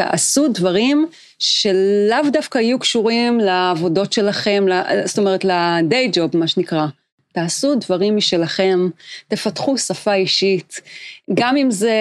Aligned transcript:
תעשו 0.00 0.48
דברים 0.48 1.06
שלאו 1.38 2.30
דווקא 2.32 2.58
יהיו 2.58 2.78
קשורים 2.78 3.38
לעבודות 3.40 4.12
שלכם, 4.12 4.66
זאת 5.04 5.18
אומרת, 5.18 5.44
ל-day 5.44 6.14
job, 6.16 6.36
מה 6.36 6.48
שנקרא. 6.48 6.86
תעשו 7.32 7.74
דברים 7.74 8.16
משלכם, 8.16 8.88
תפתחו 9.28 9.78
שפה 9.78 10.14
אישית, 10.14 10.80
גם 11.34 11.56
אם 11.56 11.70
זה 11.70 11.94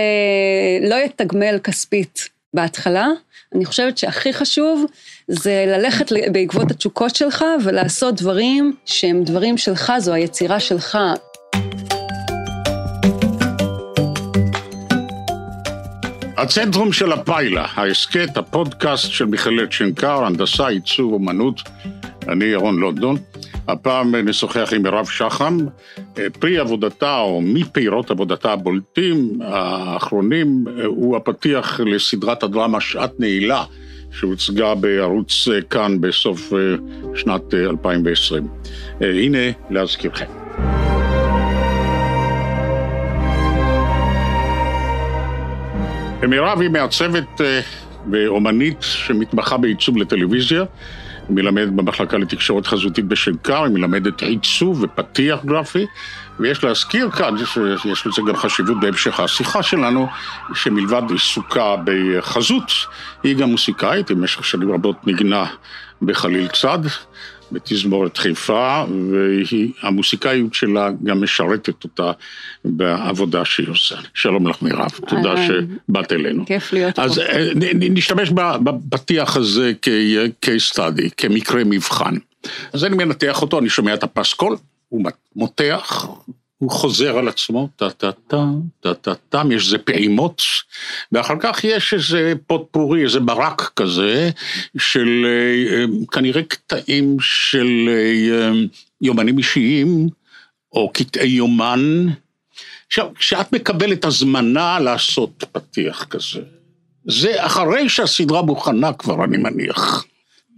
לא 0.81 0.95
יתגמל 0.95 1.59
כספית 1.63 2.29
בהתחלה, 2.53 3.07
אני 3.55 3.65
חושבת 3.65 3.97
שהכי 3.97 4.33
חשוב 4.33 4.85
זה 5.27 5.65
ללכת 5.67 6.05
בעקבות 6.31 6.71
התשוקות 6.71 7.15
שלך 7.15 7.45
ולעשות 7.63 8.15
דברים 8.15 8.75
שהם 8.85 9.23
דברים 9.23 9.57
שלך, 9.57 9.93
זו 9.99 10.13
היצירה 10.13 10.59
שלך. 10.59 10.97
הצנטרום 16.41 16.93
של 16.93 17.11
הפיילה, 17.11 17.65
ההסכת, 17.75 18.37
הפודקאסט 18.37 19.11
של 19.11 19.25
מכללת 19.25 19.71
שנקר, 19.71 20.25
הנדסה, 20.25 20.67
עיצוב, 20.67 21.13
אומנות. 21.13 21.61
אני 22.27 22.45
ירון 22.45 22.79
לונדון. 22.79 23.17
הפעם 23.67 24.15
נשוחח 24.15 24.73
עם 24.75 24.83
מירב 24.83 25.05
שחם, 25.05 25.57
פרי 26.39 26.57
עבודתה 26.57 27.19
או 27.19 27.41
מפירות 27.41 28.11
עבודתה 28.11 28.53
הבולטים 28.53 29.39
האחרונים 29.41 30.65
הוא 30.85 31.17
הפתיח 31.17 31.79
לסדרת 31.79 32.43
הדרמה 32.43 32.81
שעת 32.81 33.19
נעילה 33.19 33.63
שהוצגה 34.11 34.75
בערוץ 34.75 35.47
כאן 35.69 36.01
בסוף 36.01 36.53
שנת 37.15 37.53
2020. 37.53 38.47
הנה 39.01 39.51
להזכירכם. 39.69 40.38
מירב 46.27 46.61
היא 46.61 46.69
מעצבת 46.69 47.41
ואומנית 48.11 48.77
שמתמחה 48.81 49.57
בעיצוב 49.57 49.97
לטלוויזיה. 49.97 50.63
היא 51.29 51.35
מלמדת 51.35 51.69
במחלקה 51.69 52.17
לתקשורת 52.17 52.67
חזותית 52.67 53.05
בשנקר, 53.05 53.63
היא 53.63 53.73
מלמדת 53.73 54.21
עיצוב 54.21 54.83
ופתיח 54.83 55.45
גרפי, 55.45 55.85
ויש 56.39 56.63
להזכיר 56.63 57.11
כאן, 57.11 57.35
יש 57.91 58.07
לזה 58.07 58.21
גם 58.27 58.35
חשיבות 58.35 58.79
בהמשך 58.79 59.19
השיחה 59.19 59.63
שלנו, 59.63 60.07
שמלבד 60.53 61.01
עיסוקה 61.11 61.75
בחזות, 61.83 62.71
היא 63.23 63.35
גם 63.35 63.49
מוסיקאית, 63.49 64.11
במשך 64.11 64.45
שנים 64.45 64.71
רבות 64.71 65.07
נגנה 65.07 65.45
בחליל 66.01 66.47
צד. 66.47 66.79
בתזמורת 67.51 68.17
חיפה, 68.17 68.83
והמוסיקאיות 69.83 70.53
שלה 70.53 70.89
גם 71.03 71.21
משרתת 71.23 71.83
אותה 71.83 72.11
בעבודה 72.65 73.45
שהיא 73.45 73.69
עושה. 73.69 73.95
שלום 74.13 74.47
לך 74.47 74.61
מירב, 74.61 74.91
תודה 75.07 75.33
שבאת 75.47 76.11
אלינו. 76.11 76.45
כיף 76.45 76.73
להיות 76.73 76.95
פה. 76.95 77.03
אז 77.03 77.19
אה, 77.19 77.51
נשתמש 77.73 78.29
בפתיח 78.63 79.37
הזה 79.37 79.71
כ-case 79.81 80.73
study, 80.75 81.09
כמקרה 81.17 81.63
מבחן. 81.65 82.15
אז 82.73 82.85
אני 82.85 82.95
מנתח 82.95 83.41
אותו, 83.41 83.59
אני 83.59 83.69
שומע 83.69 83.93
את 83.93 84.03
הפסקול, 84.03 84.55
הוא 84.89 85.05
מותח, 85.35 86.07
הוא 86.59 86.71
חוזר 86.71 87.17
על 87.17 87.27
עצמו, 87.27 87.69
טה-טה-טה, 87.75 88.45
טה-טה-טה, 88.79 89.41
יש 89.51 89.65
איזה 89.65 89.77
פעימות, 89.77 90.41
ואחר 91.11 91.35
כך 91.39 91.63
יש 91.63 91.93
איזה 91.93 92.33
פוטפורי, 92.47 93.03
איזה 93.03 93.19
ברק 93.19 93.71
כזה, 93.75 94.29
של 94.77 95.25
אה, 95.25 95.85
כנראה 96.11 96.43
קטעים 96.43 97.17
של 97.21 97.89
אה, 97.89 98.51
יומנים 99.01 99.37
אישיים, 99.37 100.09
או 100.73 100.89
קטעי 100.93 101.29
יומן. 101.29 102.07
עכשיו, 102.87 103.07
כשאת 103.15 103.53
מקבלת 103.53 104.05
הזמנה 104.05 104.79
לעשות 104.79 105.43
פתיח 105.51 106.03
כזה, 106.03 106.41
זה 107.05 107.45
אחרי 107.45 107.89
שהסדרה 107.89 108.41
מוכנה 108.41 108.93
כבר, 108.93 109.23
אני 109.23 109.37
מניח. 109.37 110.05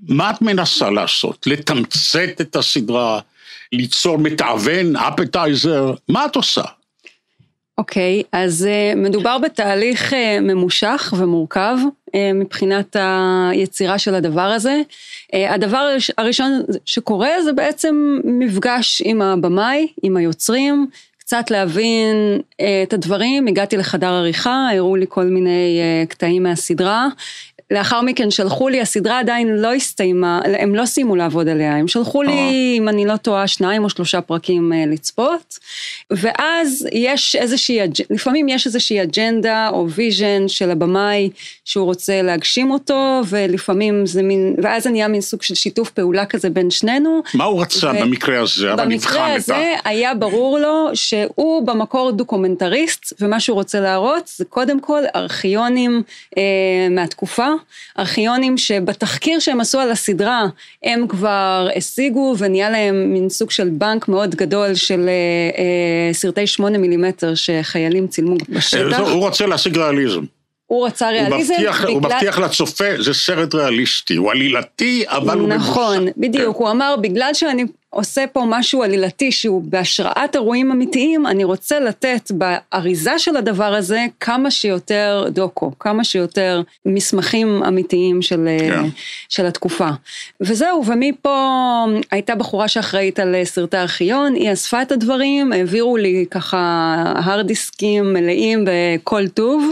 מה 0.07 0.31
את 0.31 0.41
מנסה 0.41 0.89
לעשות? 0.89 1.47
לתמצת 1.47 2.41
את 2.41 2.55
הסדרה? 2.55 3.19
ליצור 3.71 4.17
מתאבן, 4.17 4.95
אפטייזר, 4.95 5.93
מה 6.09 6.25
את 6.25 6.35
עושה? 6.35 6.63
אוקיי, 7.77 8.21
okay, 8.25 8.27
אז 8.31 8.67
uh, 8.67 8.95
מדובר 8.95 9.37
בתהליך 9.37 10.13
uh, 10.13 10.15
ממושך 10.41 11.13
ומורכב 11.17 11.75
uh, 12.09 12.13
מבחינת 12.35 12.95
היצירה 13.51 13.97
של 13.99 14.15
הדבר 14.15 14.41
הזה. 14.41 14.81
הדבר 15.33 15.95
הראשון 16.17 16.61
שקורה 16.85 17.29
זה 17.43 17.53
בעצם 17.53 18.19
מפגש 18.23 19.01
עם 19.05 19.21
הבמאי, 19.21 19.87
עם 20.03 20.17
היוצרים, 20.17 20.87
קצת 21.17 21.51
להבין 21.51 22.41
את 22.83 22.93
הדברים, 22.93 23.47
הגעתי 23.47 23.77
לחדר 23.77 24.13
עריכה, 24.13 24.67
הראו 24.73 24.95
לי 24.95 25.05
כל 25.09 25.23
מיני 25.23 25.79
קטעים 26.09 26.43
מהסדרה, 26.43 27.07
לאחר 27.71 28.01
מכן 28.01 28.31
שלחו 28.31 28.69
לי, 28.69 28.81
הסדרה 28.81 29.19
עדיין 29.19 29.47
לא 29.47 29.73
הסתיימה, 29.73 30.41
הם 30.59 30.75
לא 30.75 30.85
סיימו 30.85 31.15
לעבוד 31.15 31.47
עליה, 31.47 31.75
הם 31.75 31.87
שלחו 31.87 32.23
לי, 32.23 32.31
אה. 32.31 32.77
אם 32.77 32.89
אני 32.89 33.05
לא 33.05 33.17
טועה, 33.17 33.47
שניים 33.47 33.83
או 33.83 33.89
שלושה 33.89 34.21
פרקים 34.21 34.73
אה, 34.73 34.83
לצפות, 34.87 35.59
ואז 36.11 36.87
יש 36.91 37.35
איזושהי, 37.35 37.79
לפעמים 38.09 38.49
יש 38.49 38.67
איזושהי 38.67 39.03
אג'נדה 39.03 39.69
או 39.69 39.89
vision 39.89 40.47
של 40.47 40.71
הבמאי 40.71 41.29
שהוא 41.65 41.85
רוצה 41.85 42.21
להגשים 42.21 42.71
אותו, 42.71 43.21
ולפעמים 43.29 44.05
זה 44.05 44.23
מין, 44.23 44.55
ואז 44.63 44.83
זה 44.83 44.89
נהיה 44.89 45.07
מין 45.07 45.21
סוג 45.21 45.41
של 45.41 45.55
שיתוף 45.55 45.89
פעולה 45.89 46.25
כזה 46.25 46.49
בין 46.49 46.71
שנינו. 46.71 47.21
מה 47.33 47.43
הוא 47.43 47.61
רצה 47.61 47.87
ו... 47.87 48.01
במקרה 48.01 48.41
הזה? 48.41 48.75
במקרה 48.75 49.33
הזה. 49.33 49.73
היה 49.85 50.13
ברור 50.13 50.59
לו 50.59 50.89
שהוא 50.93 51.67
במקור 51.67 52.11
דוקומנטריסט, 52.11 53.13
ומה 53.21 53.39
שהוא 53.39 53.55
רוצה 53.55 53.79
להראות 53.79 54.31
זה 54.35 54.45
קודם 54.45 54.79
כל 54.79 55.01
ארכיונים 55.15 56.03
אה, 56.37 56.43
מהתקופה. 56.89 57.47
ארכיונים 57.99 58.57
שבתחקיר 58.57 59.39
שהם 59.39 59.61
עשו 59.61 59.79
על 59.79 59.91
הסדרה, 59.91 60.45
הם 60.83 61.07
כבר 61.07 61.67
השיגו 61.75 62.35
ונהיה 62.37 62.69
להם 62.69 63.13
מין 63.13 63.29
סוג 63.29 63.51
של 63.51 63.69
בנק 63.69 64.07
מאוד 64.07 64.35
גדול 64.35 64.75
של 64.75 65.09
אה, 65.09 65.13
אה, 65.57 66.13
סרטי 66.13 66.47
שמונה 66.47 66.77
מילימטר 66.77 67.35
שחיילים 67.35 68.07
צילמו 68.07 68.35
בשטח. 68.49 68.99
הוא 68.99 69.19
רוצה 69.19 69.45
להשיג 69.45 69.77
ריאליזם. 69.77 70.21
הוא 70.71 70.87
רצה 70.87 71.09
ריאליזם. 71.09 71.53
הוא 71.53 71.59
מבטיח, 71.59 71.81
בגלל... 71.81 71.93
הוא 71.93 72.01
מבטיח 72.01 72.39
לצופה, 72.39 72.85
זה 72.99 73.13
סרט 73.13 73.55
ריאליסטי, 73.55 74.15
הוא 74.15 74.31
עלילתי, 74.31 75.03
אבל 75.07 75.39
הוא. 75.39 75.47
נכון, 75.47 76.07
בדיוק, 76.17 76.57
כן. 76.57 76.63
הוא 76.63 76.71
אמר, 76.71 76.95
בגלל 77.01 77.33
שאני 77.33 77.65
עושה 77.93 78.27
פה 78.27 78.43
משהו 78.47 78.83
עלילתי 78.83 79.31
שהוא 79.31 79.61
בהשראת 79.65 80.35
אירועים 80.35 80.71
אמיתיים, 80.71 81.27
אני 81.27 81.43
רוצה 81.43 81.79
לתת 81.79 82.31
באריזה 82.31 83.19
של 83.19 83.35
הדבר 83.35 83.73
הזה 83.73 84.05
כמה 84.19 84.51
שיותר 84.51 85.25
דוקו, 85.29 85.71
כמה 85.79 86.03
שיותר 86.03 86.61
מסמכים 86.85 87.63
אמיתיים 87.67 88.21
של, 88.21 88.47
כן. 88.59 88.83
של 89.29 89.45
התקופה. 89.45 89.89
וזהו, 90.41 90.85
ומפה 90.85 91.85
הייתה 92.11 92.35
בחורה 92.35 92.67
שאחראית 92.67 93.19
על 93.19 93.35
סרטי 93.43 93.77
ארכיון, 93.77 94.35
היא 94.35 94.53
אספה 94.53 94.81
את 94.81 94.91
הדברים, 94.91 95.53
העבירו 95.53 95.97
לי 95.97 96.25
ככה 96.31 96.95
הרד 97.15 97.47
דיסקים 97.47 98.13
מלאים 98.13 98.65
בכל 98.67 99.27
טוב, 99.27 99.69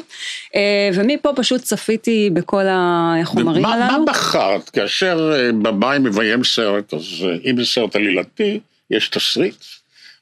אה, 0.56 0.90
ומפה 0.94 1.30
פשוט 1.36 1.62
צפיתי 1.62 2.30
בכל 2.34 2.64
החומרים 2.70 3.66
ומה, 3.66 3.74
הללו. 3.74 4.00
מה 4.00 4.12
בחרת 4.12 4.70
כאשר 4.70 5.32
אה, 5.36 5.52
בבית 5.52 6.02
מביים 6.02 6.44
סרט, 6.44 6.94
אז 6.94 7.04
אה, 7.22 7.36
אם 7.52 7.58
זה 7.58 7.66
סרט 7.66 7.96
על 7.96 8.09
עלילתי, 8.10 8.60
יש 8.92 9.08
תסריט, 9.08 9.64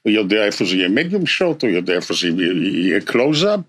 הוא 0.02 0.12
יודע 0.12 0.44
איפה 0.44 0.64
זה 0.64 0.76
יהיה 0.76 0.88
medium 0.88 1.26
shot, 1.26 1.62
הוא 1.62 1.70
יודע 1.70 1.94
איפה 1.94 2.14
זה 2.14 2.28
יהיה 2.62 3.00
קלוז-אפ, 3.00 3.60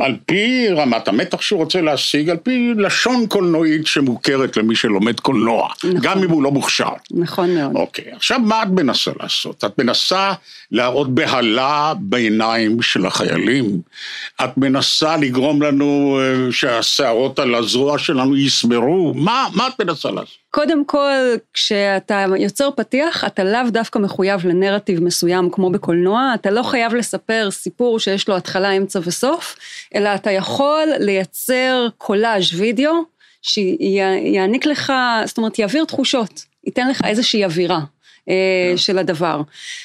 על 0.00 0.16
פי 0.26 0.68
רמת 0.68 1.08
המתח 1.08 1.40
שהוא 1.40 1.58
רוצה 1.60 1.80
להשיג, 1.80 2.30
על 2.30 2.36
פי 2.36 2.72
לשון 2.76 3.26
קולנועית 3.26 3.86
שמוכרת 3.86 4.56
למי 4.56 4.76
שלומד 4.76 5.20
קולנוע, 5.20 5.68
נכון. 5.84 6.00
גם 6.00 6.22
אם 6.22 6.30
הוא 6.30 6.42
לא 6.42 6.50
מוכשר. 6.50 6.88
נכון 7.10 7.54
מאוד. 7.54 7.76
אוקיי, 7.76 8.12
עכשיו 8.12 8.38
מה 8.38 8.62
את 8.62 8.68
מנסה 8.68 9.10
לעשות? 9.20 9.64
את 9.64 9.78
מנסה 9.78 10.32
להראות 10.70 11.14
בהלה 11.14 11.92
בעיניים 11.98 12.82
של 12.82 13.06
החיילים, 13.06 13.80
את 14.44 14.56
מנסה 14.56 15.16
לגרום 15.16 15.62
לנו 15.62 16.20
אה, 16.20 16.52
שהשערות 16.52 17.38
על 17.38 17.54
הזרוע 17.54 17.98
שלנו 17.98 18.36
יסמרו, 18.36 19.14
מה, 19.14 19.48
מה 19.54 19.68
את 19.68 19.80
מנסה 19.80 20.10
לעשות? 20.10 20.45
קודם 20.56 20.84
כל, 20.84 21.34
כשאתה 21.52 22.24
יוצר 22.38 22.70
פתיח, 22.76 23.24
אתה 23.24 23.44
לאו 23.44 23.70
דווקא 23.70 23.98
מחויב 23.98 24.46
לנרטיב 24.46 25.02
מסוים 25.02 25.50
כמו 25.50 25.70
בקולנוע, 25.70 26.32
אתה 26.34 26.50
לא 26.50 26.62
חייב 26.62 26.94
לספר 26.94 27.48
סיפור 27.50 27.98
שיש 27.98 28.28
לו 28.28 28.36
התחלה, 28.36 28.70
אמצע 28.70 29.00
וסוף, 29.04 29.56
אלא 29.94 30.14
אתה 30.14 30.30
יכול 30.30 30.88
לייצר 30.98 31.86
קולאז' 31.98 32.54
וידאו, 32.54 32.92
שיעניק 33.42 34.66
לך, 34.66 34.92
זאת 35.24 35.38
אומרת, 35.38 35.58
יעביר 35.58 35.84
תחושות, 35.84 36.44
ייתן 36.66 36.88
לך 36.88 37.00
איזושהי 37.04 37.44
אווירה. 37.44 37.80
אה, 38.28 38.34
כן. 38.70 38.76
של 38.76 38.98
הדבר. 38.98 39.40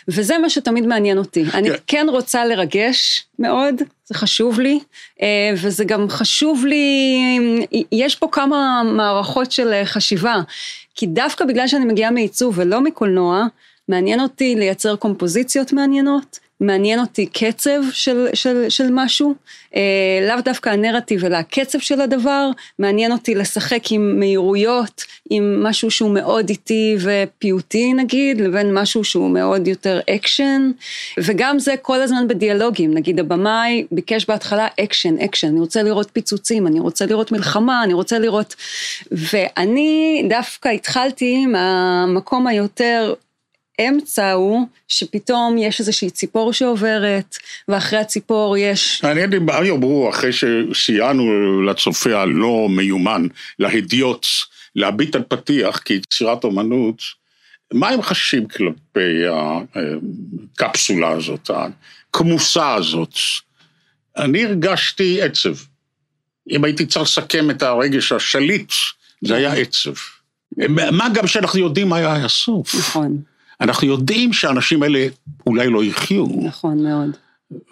וזה 0.07 0.37
מה 0.37 0.49
שתמיד 0.49 0.85
מעניין 0.85 1.17
אותי. 1.17 1.43
אני 1.53 1.69
כן. 1.69 1.75
כן 1.87 2.05
רוצה 2.09 2.45
לרגש 2.45 3.25
מאוד, 3.39 3.75
זה 4.05 4.15
חשוב 4.15 4.59
לי, 4.59 4.79
אה, 5.21 5.53
וזה 5.61 5.83
גם 5.83 6.09
חשוב 6.09 6.65
לי, 6.65 6.85
יש 7.91 8.15
פה 8.15 8.27
כמה 8.31 8.81
מערכות 8.85 9.51
של 9.51 9.81
חשיבה, 9.85 10.35
כי 10.95 11.07
דווקא 11.07 11.45
בגלל 11.45 11.67
שאני 11.67 11.85
מגיעה 11.85 12.11
מעיצוב 12.11 12.53
ולא 12.57 12.81
מקולנוע, 12.81 13.45
מעניין 13.87 14.19
אותי 14.19 14.55
לייצר 14.55 14.95
קומפוזיציות 14.95 15.73
מעניינות, 15.73 16.39
מעניין 16.61 16.99
אותי 16.99 17.25
קצב 17.25 17.79
של, 17.91 18.27
של, 18.33 18.65
של 18.69 18.87
משהו, 18.91 19.35
אה, 19.75 19.81
לאו 20.27 20.41
דווקא 20.45 20.69
הנרטיב 20.69 21.25
אלא 21.25 21.35
הקצב 21.35 21.79
של 21.79 22.01
הדבר, 22.01 22.49
מעניין 22.79 23.11
אותי 23.11 23.35
לשחק 23.35 23.91
עם 23.91 24.19
מהירויות, 24.19 25.03
עם 25.29 25.63
משהו 25.63 25.91
שהוא 25.91 26.13
מאוד 26.13 26.49
איטי 26.49 26.97
ופיוטי 26.99 27.93
נגיד, 27.93 28.41
לבין 28.41 28.73
משהו 28.73 29.03
שהוא 29.03 29.29
מאוד 29.29 29.67
יותר 29.67 29.99
אקשן, 30.09 30.71
וגם 31.17 31.59
זה 31.59 31.75
כל 31.81 32.01
הזמן 32.01 32.27
בדיאלוגים, 32.27 32.93
נגיד 32.93 33.19
הבמאי 33.19 33.85
ביקש 33.91 34.25
בהתחלה 34.25 34.67
אקשן, 34.79 35.17
אקשן, 35.17 35.47
אני 35.47 35.59
רוצה 35.59 35.83
לראות 35.83 36.09
פיצוצים, 36.13 36.67
אני 36.67 36.79
רוצה 36.79 37.05
לראות 37.05 37.31
מלחמה, 37.31 37.83
אני 37.83 37.93
רוצה 37.93 38.19
לראות, 38.19 38.55
ואני 39.11 40.25
דווקא 40.29 40.69
התחלתי 40.69 41.45
מהמקום 41.45 42.47
היותר 42.47 43.13
האמצע 43.79 44.31
הוא 44.31 44.67
שפתאום 44.87 45.57
יש 45.57 45.79
איזושהי 45.79 46.09
ציפור 46.09 46.53
שעוברת, 46.53 47.37
ואחרי 47.67 47.99
הציפור 47.99 48.57
יש... 48.57 49.01
אני 49.03 49.21
יודע, 49.21 49.39
מה 49.39 49.65
יאמרו 49.65 50.09
אחרי 50.09 50.31
שסייענו 50.33 51.61
לצופה 51.61 52.21
הלא 52.21 52.67
מיומן, 52.69 53.27
להדיוט, 53.59 54.25
להביט 54.75 55.15
על 55.15 55.23
פתיח 55.27 55.77
כיצירת 55.77 56.43
אומנות, 56.43 57.01
מה 57.73 57.89
הם 57.89 58.01
חשים 58.01 58.47
כלפי 58.47 59.23
הקפסולה 60.59 61.09
הזאת, 61.09 61.51
הכמוסה 62.09 62.73
הזאת? 62.73 63.13
אני 64.17 64.45
הרגשתי 64.45 65.21
עצב. 65.21 65.53
אם 66.51 66.63
הייתי 66.63 66.85
צריך 66.85 67.05
לסכם 67.05 67.49
את 67.49 67.63
הרגש 67.63 68.11
השליט, 68.11 68.71
זה 69.21 69.35
היה 69.35 69.53
עצב. 69.53 69.93
מה 70.91 71.09
גם 71.13 71.27
שאנחנו 71.27 71.59
יודעים 71.59 71.89
מה 71.89 71.97
היה 71.97 72.13
הסוף. 72.25 72.75
נכון. 72.75 73.21
אנחנו 73.61 73.87
יודעים 73.87 74.33
שהאנשים 74.33 74.83
האלה 74.83 75.07
אולי 75.47 75.69
לא 75.69 75.83
יחיו. 75.83 76.25
נכון 76.43 76.83
מאוד. 76.83 77.17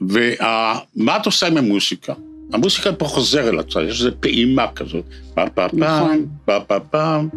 ומה 0.02 1.18
את 1.18 1.26
עושה 1.26 1.48
עם 1.48 1.58
המוסיקה? 1.58 2.14
המוסיקה 2.54 2.94
פה 2.94 3.06
חוזר 3.06 3.50
אל 3.50 3.60
הצד, 3.60 3.82
יש 3.88 4.00
איזו 4.00 4.12
פעימה 4.20 4.68
כזאת. 4.76 5.04
פה 5.34 5.50
פה 5.50 5.70
פעם, 5.70 5.80
נכון. 5.80 6.26
פה 6.46 6.60
פה 6.60 6.80
פעם. 6.80 7.30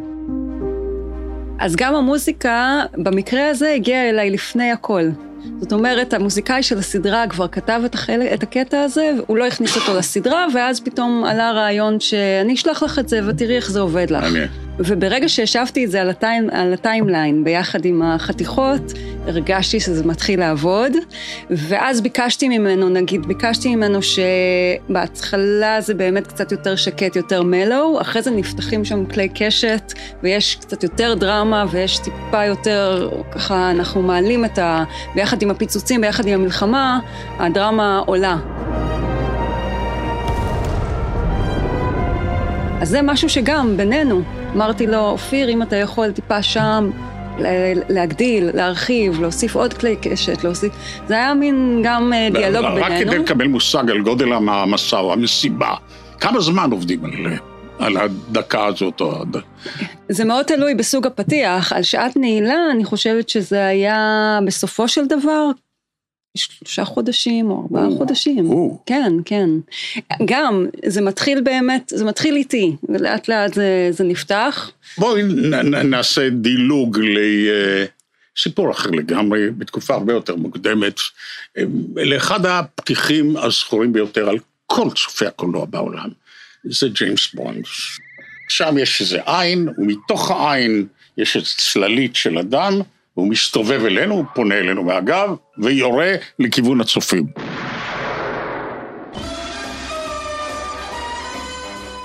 אז 1.58 1.76
גם 1.76 1.94
המוזיקה, 1.94 2.82
במקרה 2.92 3.48
הזה, 3.48 3.72
הגיעה 3.72 4.10
אליי 4.10 4.30
לפני 4.30 4.70
הכל. 4.70 5.02
זאת 5.60 5.72
אומרת, 5.72 6.14
המוזיקאי 6.14 6.62
של 6.62 6.78
הסדרה 6.78 7.24
כבר 7.28 7.48
כתב 7.48 7.80
את, 7.84 7.94
החלק, 7.94 8.32
את 8.34 8.42
הקטע 8.42 8.80
הזה, 8.80 9.12
הוא 9.26 9.36
לא 9.36 9.46
הכניס 9.46 9.76
אותו 9.76 9.98
לסדרה, 9.98 10.46
ואז 10.54 10.80
פתאום 10.80 11.24
עלה 11.24 11.52
רעיון 11.52 12.00
שאני 12.00 12.54
אשלח 12.54 12.82
לך 12.82 12.98
את 12.98 13.08
זה 13.08 13.20
ותראי 13.28 13.56
איך 13.56 13.70
זה 13.70 13.80
עובד 13.80 14.10
לך. 14.10 14.22
מעניין. 14.22 14.48
וברגע 14.78 15.28
שהשבתי 15.28 15.84
את 15.84 15.90
זה 15.90 16.00
על, 16.00 16.10
הטיים, 16.10 16.50
על 16.52 16.72
הטיימליין 16.72 17.44
ביחד 17.44 17.84
עם 17.84 18.02
החתיכות, 18.02 18.92
הרגשתי 19.26 19.80
שזה 19.80 20.04
מתחיל 20.04 20.40
לעבוד, 20.40 20.92
ואז 21.50 22.00
ביקשתי 22.00 22.58
ממנו, 22.58 22.88
נגיד, 22.88 23.26
ביקשתי 23.26 23.76
ממנו 23.76 23.98
שבהתחלה 24.88 25.80
זה 25.80 25.94
באמת 25.94 26.26
קצת 26.26 26.52
יותר 26.52 26.76
שקט, 26.76 27.16
יותר 27.16 27.42
מלואו, 27.42 28.00
אחרי 28.00 28.22
זה 28.22 28.30
נפתחים 28.30 28.84
שם 28.84 29.06
כלי 29.06 29.28
קשת, 29.34 29.92
ויש 30.22 30.54
קצת 30.54 30.82
יותר 30.82 31.14
דרמה, 31.14 31.64
ויש 31.70 31.98
טיפה 31.98 32.44
יותר, 32.44 33.08
ככה 33.32 33.70
אנחנו 33.70 34.02
מעלים 34.02 34.44
את 34.44 34.58
ה... 34.58 34.84
ביחד 35.14 35.42
עם 35.42 35.50
הפיצוצים, 35.50 36.00
ביחד 36.00 36.26
עם 36.26 36.40
המלחמה, 36.40 37.00
הדרמה 37.38 38.02
עולה. 38.06 38.36
אז 42.80 42.88
זה 42.88 43.02
משהו 43.02 43.28
שגם 43.28 43.76
בינינו, 43.76 44.22
אמרתי 44.54 44.86
לו, 44.86 44.98
אופיר, 44.98 45.48
אם 45.48 45.62
אתה 45.62 45.76
יכול 45.76 46.10
טיפה 46.10 46.42
שם, 46.42 46.90
להגדיל, 47.88 48.50
להרחיב, 48.54 49.20
להוסיף 49.20 49.54
עוד 49.56 49.74
כלי 49.74 49.96
קשת, 49.96 50.44
להוסיף... 50.44 50.72
זה 51.08 51.14
היה 51.14 51.34
מין 51.34 51.80
גם 51.84 52.12
אה, 52.12 52.28
דיאלוג 52.32 52.64
רק 52.64 52.90
בינינו. 52.90 53.10
כדי 53.10 53.18
לקבל 53.18 53.46
מושג 53.46 53.90
על 53.90 54.00
גודל 54.02 54.32
המסע 54.32 54.98
או 54.98 55.12
המסיבה, 55.12 55.74
כמה 56.20 56.40
זמן 56.40 56.70
עובדים 56.70 57.04
על, 57.04 57.12
על 57.78 57.96
הדקה 57.96 58.66
הזאת 58.66 59.00
או... 59.00 59.22
הד- 59.22 59.36
זה 60.08 60.24
מאוד 60.24 60.44
תלוי 60.44 60.74
בסוג 60.74 61.06
הפתיח. 61.06 61.72
על 61.72 61.82
שעת 61.82 62.16
נעילה, 62.16 62.56
אני 62.70 62.84
חושבת 62.84 63.28
שזה 63.28 63.66
היה 63.66 64.38
בסופו 64.46 64.88
של 64.88 65.06
דבר 65.06 65.46
שלושה 66.36 66.84
חודשים 66.84 67.50
או 67.50 67.62
ארבעה 67.62 67.88
חודשים. 67.98 68.50
או. 68.50 68.82
כן, 68.86 69.12
כן. 69.24 69.48
גם, 70.24 70.66
זה 70.86 71.00
מתחיל 71.00 71.40
באמת, 71.40 71.92
זה 71.94 72.04
מתחיל 72.04 72.36
איתי, 72.36 72.76
ולאט 72.88 73.28
לאט 73.28 73.54
זה, 73.54 73.88
זה 73.90 74.04
נפתח. 74.04 74.70
בואי 74.98 75.22
נעשה 75.84 76.28
דילוג 76.30 76.98
לסיפור 78.36 78.70
אחר 78.70 78.90
לגמרי, 78.90 79.50
בתקופה 79.50 79.94
הרבה 79.94 80.12
יותר 80.12 80.36
מוקדמת, 80.36 80.96
אה, 81.58 81.62
לאחד 82.04 82.46
הפתיחים 82.46 83.36
הזכורים 83.36 83.92
ביותר 83.92 84.28
על 84.28 84.38
כל 84.66 84.88
צופי 84.90 85.26
הקולנוע 85.26 85.64
בעולם, 85.64 86.08
זה 86.64 86.88
ג'יימס 86.88 87.34
בונד. 87.34 87.64
שם 88.48 88.78
יש 88.78 89.00
איזה 89.00 89.20
עין, 89.26 89.68
ומתוך 89.78 90.30
העין 90.30 90.86
יש 91.18 91.36
איזו 91.36 91.46
צללית 91.56 92.16
של 92.16 92.38
אדם, 92.38 92.80
והוא 93.16 93.28
מסתובב 93.28 93.84
אלינו, 93.84 94.14
הוא 94.14 94.24
פונה 94.34 94.58
אלינו 94.58 94.82
מהגב, 94.82 95.34
ויורה 95.58 96.12
לכיוון 96.38 96.80
הצופים. 96.80 97.26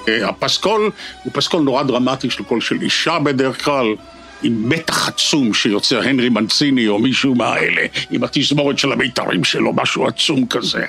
אה, 0.07 0.29
הפסקול 0.29 0.91
הוא 1.23 1.33
פסקול 1.33 1.61
נורא 1.61 1.83
דרמטי 1.83 2.29
של 2.29 2.43
קול 2.43 2.61
של 2.61 2.81
אישה 2.81 3.19
בדרך 3.19 3.65
כלל, 3.65 3.95
עם 4.43 4.69
מתח 4.69 5.07
עצום 5.07 5.53
שיוצר 5.53 6.01
הנרי 6.01 6.29
מנציני 6.29 6.87
או 6.87 6.99
מישהו 6.99 7.35
מהאלה, 7.35 7.85
עם 8.11 8.23
התזמורת 8.23 8.77
של 8.77 8.91
המיתרים 8.91 9.43
שלו, 9.43 9.73
משהו 9.73 10.07
עצום 10.07 10.47
כזה. 10.47 10.85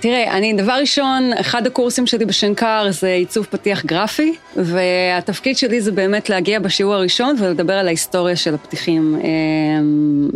תראה, 0.00 0.36
אני, 0.36 0.52
דבר 0.52 0.72
ראשון, 0.72 1.32
אחד 1.32 1.66
הקורסים 1.66 2.06
שלי 2.06 2.24
בשנקר 2.24 2.86
זה 2.90 3.12
עיצוב 3.12 3.46
פתיח 3.50 3.84
גרפי, 3.84 4.34
והתפקיד 4.56 5.56
שלי 5.56 5.80
זה 5.80 5.92
באמת 5.92 6.30
להגיע 6.30 6.58
בשיעור 6.58 6.94
הראשון 6.94 7.36
ולדבר 7.38 7.72
על 7.72 7.86
ההיסטוריה 7.86 8.36
של 8.36 8.54
הפתיחים, 8.54 9.20
אמ, 9.24 10.28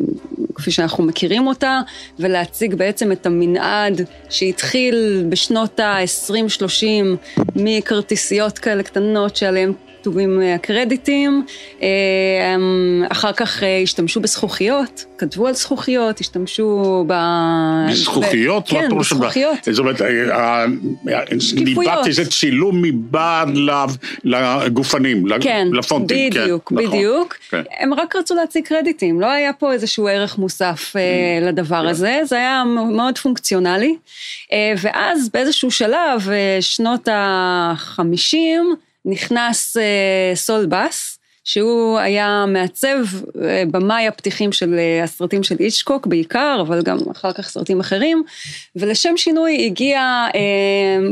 כפי 0.55 0.71
שאנחנו 0.71 1.05
מכירים 1.05 1.47
אותה, 1.47 1.81
ולהציג 2.19 2.75
בעצם 2.75 3.13
את 3.13 3.27
המנעד 3.27 4.01
שהתחיל 4.31 5.27
בשנות 5.29 5.81
ה-20-30 5.81 6.87
מכרטיסיות 7.57 8.59
כאלה 8.59 8.83
קטנות 8.83 9.37
שעליהן 9.37 9.73
כתובים 10.05 10.43
אה, 10.43 10.55
הקרדיטים, 10.55 11.45
אה, 11.83 11.89
אחר 13.09 13.33
כך 13.33 13.63
אה, 13.63 13.81
השתמשו 13.83 14.21
בזכוכיות, 14.21 15.05
כתבו 15.19 15.47
על 15.47 15.55
זכוכיות, 15.55 16.21
השתמשו 16.21 17.05
ב... 17.07 17.15
בזכוכיות? 17.91 18.69
כן, 18.69 18.89
בזכוכיות. 18.99 19.59
זאת 19.71 19.79
אומרת, 19.79 20.01
ה- 20.01 20.05
ה- 20.35 20.65
שקיפויות. 21.41 21.95
ניבט 21.95 22.07
איזה 22.07 22.31
צילום 22.31 22.83
מבעד 22.83 23.49
לגופנים, 24.25 25.27
כן, 25.41 25.69
לפונטים. 25.73 26.31
כן, 26.33 26.41
בדיוק, 26.43 26.73
נכון. 26.73 26.87
בדיוק. 26.87 27.35
כן. 27.51 27.63
הם 27.81 27.95
רק 27.95 28.17
רצו 28.17 28.35
להציג 28.35 28.65
קרדיטים, 28.65 29.21
לא 29.21 29.31
היה 29.31 29.53
פה 29.53 29.73
איזשהו 29.73 30.09
ערך 30.09 30.39
מוסף 30.39 30.93
Mm. 30.97 30.99
לדבר 31.47 31.83
כן. 31.83 31.89
הזה, 31.89 32.21
זה 32.25 32.37
היה 32.37 32.63
מאוד 32.93 33.19
פונקציונלי. 33.19 33.97
ואז 34.79 35.29
באיזשהו 35.29 35.71
שלב, 35.71 36.29
שנות 36.61 37.09
ה-50, 37.09 38.39
נכנס 39.05 39.77
אה, 39.77 40.33
סול 40.35 40.67
בס. 40.67 41.19
שהוא 41.47 41.99
היה 41.99 42.45
מעצב 42.49 42.99
אה, 43.43 43.63
במאי 43.71 44.09
הפתיחים 44.09 44.53
של 44.53 44.75
אה, 44.79 45.05
הסרטים 45.05 45.43
של 45.43 45.57
איצ'קוק 45.61 46.07
בעיקר, 46.07 46.59
אבל 46.61 46.83
גם 46.83 46.99
אחר 47.13 47.33
כך 47.33 47.49
סרטים 47.49 47.81
אחרים, 47.81 48.23
ולשם 48.77 49.17
שינוי 49.17 49.67
הגיע 49.67 50.27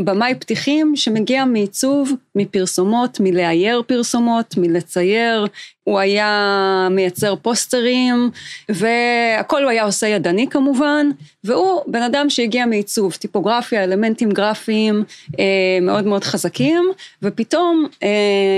במאי 0.05 0.35
פתיחים 0.35 0.93
שמגיע 0.97 1.45
מעיצוב, 1.45 2.13
מפרסומות, 2.35 3.21
מלאייר 3.21 3.83
פרסומות, 3.87 4.55
מלצייר, 4.57 5.47
הוא 5.85 5.99
היה 5.99 6.89
מייצר 6.91 7.35
פוסטרים, 7.37 8.31
והכל 8.69 9.63
הוא 9.63 9.71
היה 9.71 9.85
עושה 9.85 10.07
ידני 10.07 10.47
כמובן, 10.51 11.07
והוא 11.45 11.83
בן 11.87 12.03
אדם 12.03 12.31
שהגיע 12.31 12.67
מעיצוב, 12.67 13.15
טיפוגרפיה, 13.15 13.85
אלמנטים 13.85 14.31
גרפיים 14.31 15.05
אה, 15.39 15.45
מאוד 15.83 16.07
מאוד 16.07 16.25
חזקים, 16.25 16.85
ופתאום 17.23 17.87
אה, 18.03 18.09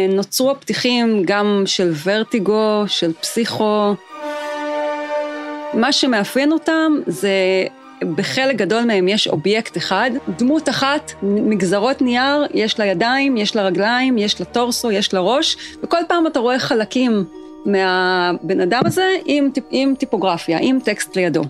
נוצרו 0.08 0.50
הפתיחים 0.50 1.22
גם 1.24 1.62
של 1.66 1.92
ורטיגו, 2.04 2.84
של 2.86 3.12
פסיכו. 3.12 3.94
מה 5.74 5.92
שמאפיין 5.92 6.52
אותם 6.52 6.92
זה 7.06 7.30
בחלק 8.16 8.56
גדול 8.56 8.84
מהם 8.84 9.08
יש 9.08 9.28
אובייקט 9.28 9.76
אחד, 9.76 10.10
דמות 10.38 10.68
אחת, 10.68 11.12
מגזרות 11.22 12.02
נייר, 12.02 12.46
יש 12.54 12.78
לה 12.78 12.86
ידיים, 12.86 13.36
יש 13.36 13.56
לה 13.56 13.62
רגליים, 13.62 14.18
יש 14.18 14.40
לה 14.40 14.46
טורסו, 14.46 14.90
יש 14.90 15.14
לה 15.14 15.20
ראש, 15.20 15.56
וכל 15.82 15.98
פעם 16.08 16.26
אתה 16.26 16.38
רואה 16.38 16.58
חלקים 16.58 17.24
מהבן 17.66 18.60
אדם 18.60 18.80
הזה 18.86 19.08
עם, 19.24 19.48
טיפ- 19.58 19.62
עם 19.70 19.94
טיפוגרפיה, 19.98 20.58
עם 20.60 20.78
טקסט 20.84 21.16
לידו. 21.16 21.42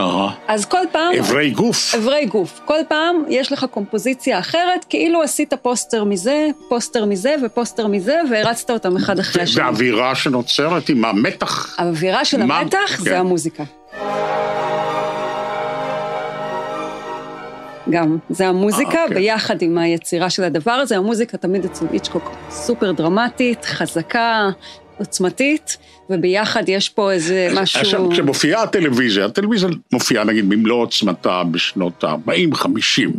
אהה. 0.00 0.30
אז 0.48 0.64
כל 0.64 0.78
פעם... 0.92 1.12
אברי 1.18 1.50
גוף. 1.50 1.94
אברי 1.94 2.26
גוף. 2.26 2.60
כל 2.64 2.78
פעם 2.88 3.22
יש 3.28 3.52
לך 3.52 3.64
קומפוזיציה 3.70 4.38
אחרת, 4.38 4.84
כאילו 4.88 5.22
עשית 5.22 5.54
פוסטר 5.54 6.04
מזה, 6.04 6.46
פוסטר 6.68 7.04
מזה 7.06 7.34
ופוסטר 7.46 7.86
מזה, 7.86 8.20
והרצת 8.30 8.70
אותם 8.70 8.96
אחד 8.96 9.18
אחרי 9.18 9.42
השני. 9.42 9.62
והאווירה 9.62 10.14
שנוצרת 10.14 10.88
עם 10.88 11.04
המתח. 11.04 11.74
האווירה 11.78 12.24
של 12.24 12.42
מה- 12.44 12.58
המתח 12.58 12.78
כן. 12.96 13.02
זה 13.02 13.18
המוזיקה. 13.18 13.64
גם. 17.90 18.18
זה 18.30 18.48
המוזיקה 18.48 18.98
אה, 18.98 19.04
אוקיי. 19.04 19.16
ביחד 19.16 19.62
עם 19.62 19.78
היצירה 19.78 20.30
של 20.30 20.44
הדבר 20.44 20.72
הזה. 20.72 20.96
המוזיקה 20.96 21.36
תמיד 21.36 21.64
אצל 21.64 21.86
היצ'קוק 21.92 22.30
סופר 22.50 22.92
דרמטית, 22.92 23.64
חזקה, 23.64 24.50
עוצמתית, 24.98 25.76
וביחד 26.10 26.68
יש 26.68 26.88
פה 26.88 27.12
איזה 27.12 27.48
משהו... 27.54 27.80
עכשיו, 27.80 28.10
כשמופיעה 28.10 28.62
הטלוויזיה, 28.62 29.24
הטלוויזיה 29.24 29.68
מופיעה 29.92 30.24
נגיד 30.24 30.48
במלוא 30.48 30.82
עוצמתה 30.82 31.42
בשנות 31.44 32.04
ה-40-50. 32.04 33.10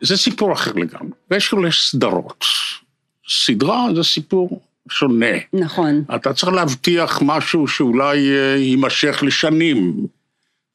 זה 0.00 0.16
סיפור 0.16 0.52
אחר 0.52 0.72
לגמרי, 0.72 1.12
ויש 1.30 1.52
לו 1.52 1.72
סדרות. 1.72 2.44
סדרה 3.28 3.86
זה 3.94 4.02
סיפור 4.02 4.60
שונה. 4.90 5.36
נכון. 5.52 6.04
אתה 6.14 6.32
צריך 6.32 6.52
להבטיח 6.52 7.22
משהו 7.22 7.68
שאולי 7.68 8.30
אה, 8.30 8.56
יימשך 8.56 9.22
לשנים. 9.22 10.06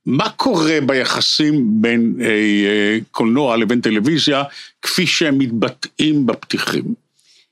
מה 0.06 0.30
קורה 0.30 0.78
ביחסים 0.86 1.82
בין 1.82 2.14
אה, 2.22 2.26
אה, 2.26 2.98
קולנוע 3.12 3.58
לבין 3.58 3.82
טלוויזיה, 3.82 4.44
כפי 4.82 5.08
שהם 5.08 5.38
מתבטאים 5.38 6.26
בפתיחים? 6.26 6.84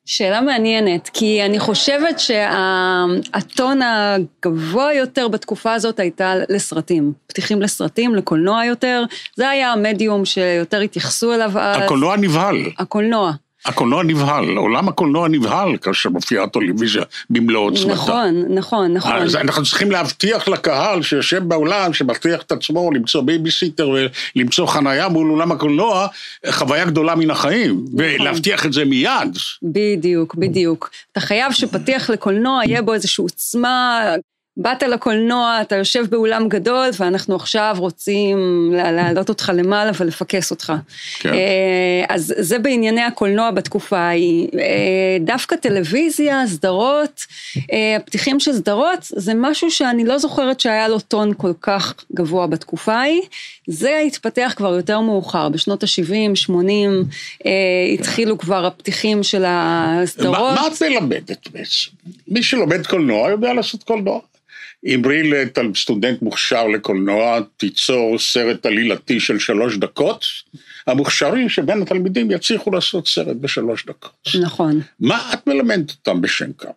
שאלה 0.05 0.41
מעניינת, 0.41 1.09
כי 1.13 1.45
אני 1.45 1.59
חושבת 1.59 2.19
שהטון 2.19 3.79
הגבוה 3.81 4.93
יותר 4.93 5.27
בתקופה 5.27 5.73
הזאת 5.73 5.99
הייתה 5.99 6.33
לסרטים. 6.49 7.13
פתיחים 7.27 7.61
לסרטים, 7.61 8.15
לקולנוע 8.15 8.65
יותר, 8.65 9.03
זה 9.35 9.49
היה 9.49 9.73
המדיום 9.73 10.25
שיותר 10.25 10.79
התייחסו 10.79 11.33
אליו 11.33 11.51
אז. 11.59 11.81
הקולנוע 11.83 12.17
נבהל. 12.17 12.55
הקולנוע. 12.77 13.31
הקולנוע 13.67 14.03
נבהל, 14.03 14.57
עולם 14.57 14.87
הקולנוע 14.87 15.27
נבהל 15.27 15.77
כאשר 15.77 16.09
מופיעה 16.09 16.43
הטלוויזיה 16.43 17.03
במלוא 17.29 17.61
עוצמתה. 17.65 17.93
נכון, 17.93 18.43
נכון, 18.49 18.93
נכון. 18.93 19.11
אז 19.11 19.35
אנחנו 19.35 19.63
צריכים 19.63 19.91
להבטיח 19.91 20.47
לקהל 20.47 21.01
שיושב 21.01 21.43
באולם, 21.43 21.93
שמטריח 21.93 22.41
את 22.41 22.51
עצמו 22.51 22.91
למצוא 22.91 23.21
בייביסיטר 23.21 23.89
ולמצוא 24.35 24.67
חנייה 24.67 25.07
מול 25.09 25.31
אולם 25.31 25.51
הקולנוע, 25.51 26.07
חוויה 26.49 26.85
גדולה 26.85 27.15
מן 27.15 27.31
החיים, 27.31 27.85
נכון. 27.85 28.05
ולהבטיח 28.21 28.65
את 28.65 28.73
זה 28.73 28.85
מיד. 28.85 29.37
בדיוק, 29.63 30.35
בדיוק. 30.35 30.89
אתה 31.11 31.19
חייב 31.19 31.51
שפתיח 31.51 32.09
לקולנוע 32.09 32.61
יהיה 32.65 32.81
בו 32.81 32.93
איזושהי 32.93 33.21
עוצמה 33.21 34.01
באת 34.59 34.83
לקולנוע, 34.83 35.57
אתה 35.61 35.75
יושב 35.75 36.05
באולם 36.09 36.49
גדול, 36.49 36.89
ואנחנו 36.99 37.35
עכשיו 37.35 37.75
רוצים 37.79 38.37
להעלות 38.73 39.29
אותך 39.29 39.51
למעלה 39.55 39.91
ולפקס 39.99 40.51
אותך. 40.51 40.73
כן. 41.19 41.33
אה, 41.33 42.05
אז 42.09 42.33
זה 42.37 42.59
בענייני 42.59 43.01
הקולנוע 43.01 43.51
בתקופה 43.51 43.97
ההיא. 43.99 44.47
אה, 44.59 45.17
דווקא 45.19 45.55
טלוויזיה, 45.55 46.47
סדרות, 46.47 47.25
אה, 47.73 47.95
הפתיחים 47.95 48.39
של 48.39 48.53
סדרות, 48.53 48.99
זה 49.01 49.33
משהו 49.35 49.71
שאני 49.71 50.05
לא 50.05 50.17
זוכרת 50.17 50.59
שהיה 50.59 50.87
לו 50.87 50.99
טון 50.99 51.33
כל 51.37 51.53
כך 51.61 51.93
גבוה 52.13 52.47
בתקופה 52.47 52.93
ההיא. 52.93 53.21
זה 53.67 54.01
התפתח 54.07 54.53
כבר 54.55 54.75
יותר 54.75 54.99
מאוחר, 54.99 55.49
בשנות 55.49 55.83
ה-70, 55.83 56.35
80, 56.35 57.03
התחילו 57.93 58.37
כבר 58.37 58.65
הפתיחים 58.65 59.23
של 59.23 59.43
הסדרות. 59.47 60.37
מה, 60.37 60.55
מה 60.61 60.67
את 60.67 60.83
מלמדת 60.83 61.47
בעצם? 61.47 61.89
מי 62.27 62.43
שלומד 62.43 62.87
קולנוע 62.87 63.29
יודע 63.29 63.53
לעשות 63.53 63.83
קולנוע. 63.83 64.19
אמרי 64.85 65.31
לסטודנט 65.63 66.21
מוכשר 66.21 66.67
לקולנוע, 66.67 67.39
תיצור 67.57 68.19
סרט 68.19 68.65
עלילתי 68.65 69.19
של 69.19 69.39
שלוש 69.39 69.77
דקות, 69.77 70.25
המוכשרים 70.87 71.49
שבין 71.49 71.81
התלמידים 71.81 72.31
יצליחו 72.31 72.71
לעשות 72.71 73.07
סרט 73.07 73.37
בשלוש 73.41 73.85
דקות. 73.85 74.27
נכון. 74.41 74.81
מה 74.99 75.33
את 75.33 75.47
מלמדת 75.47 75.91
אותם 75.91 76.21
בשם 76.21 76.53
כך? 76.57 76.69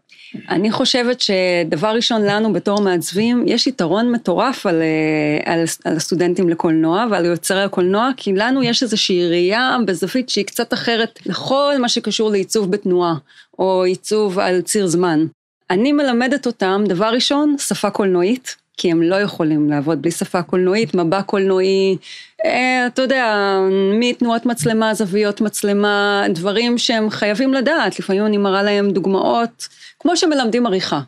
אני 0.49 0.71
חושבת 0.71 1.21
שדבר 1.21 1.88
ראשון 1.88 2.23
לנו 2.23 2.52
בתור 2.52 2.80
מעצבים, 2.80 3.45
יש 3.47 3.66
יתרון 3.66 4.12
מטורף 4.12 4.66
על, 4.66 4.83
אה, 4.83 5.52
על, 5.52 5.64
על 5.85 5.97
הסטודנטים 5.97 6.49
לקולנוע 6.49 7.07
ועל 7.11 7.25
יוצרי 7.25 7.62
הקולנוע, 7.62 8.11
כי 8.16 8.33
לנו 8.33 8.62
יש 8.62 8.83
איזושהי 8.83 9.28
ראייה 9.28 9.76
בזווית 9.87 10.28
שהיא 10.28 10.45
קצת 10.45 10.73
אחרת 10.73 11.19
לכל 11.26 11.75
מה 11.80 11.88
שקשור 11.88 12.30
לעיצוב 12.30 12.71
בתנועה, 12.71 13.14
או 13.59 13.85
עיצוב 13.85 14.38
על 14.38 14.61
ציר 14.61 14.87
זמן. 14.87 15.26
אני 15.71 15.93
מלמדת 15.93 16.47
אותם, 16.47 16.85
דבר 16.87 17.07
ראשון, 17.07 17.57
שפה 17.59 17.91
קולנועית, 17.91 18.57
כי 18.77 18.91
הם 18.91 19.03
לא 19.03 19.17
יכולים 19.17 19.71
לעבוד 19.71 20.03
בלי 20.03 20.11
שפה 20.11 20.43
קולנועית, 20.43 20.95
מבע 20.95 21.23
קולנועי, 21.23 21.97
אה, 22.45 22.87
אתה 22.87 23.03
יודע, 23.03 23.57
מתנועת 24.00 24.47
מצלמה, 24.47 24.95
זוויות 24.95 25.41
מצלמה, 25.41 26.25
דברים 26.31 26.79
שהם 26.79 27.11
חייבים 27.11 27.55
לדעת, 27.55 27.99
לפעמים 27.99 28.27
אני 28.27 28.37
מראה 28.37 28.62
להם 28.62 28.91
דוגמאות, 28.91 29.69
כמו 29.99 30.17
שמלמדים 30.17 30.67
עריכה. 30.67 31.00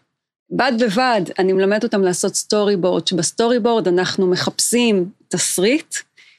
בד 0.50 0.72
בבד, 0.80 1.20
אני 1.38 1.52
מלמדת 1.52 1.82
אותם 1.82 2.02
לעשות 2.02 2.34
storyboard, 2.34 2.76
שב 2.76 3.06
storyboard 3.06 3.88
אנחנו 3.88 4.26
מחפשים 4.26 5.08
תסריט, 5.28 5.94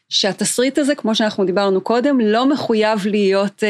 שהתסריט 0.10 0.78
הזה, 0.78 0.96
כמו 0.96 1.16
שאנחנו 1.16 1.46
דיברנו 1.46 1.82
קודם, 1.82 2.20
לא 2.20 2.46
מחויב 2.46 3.08
להיות 3.08 3.64
אה, 3.64 3.70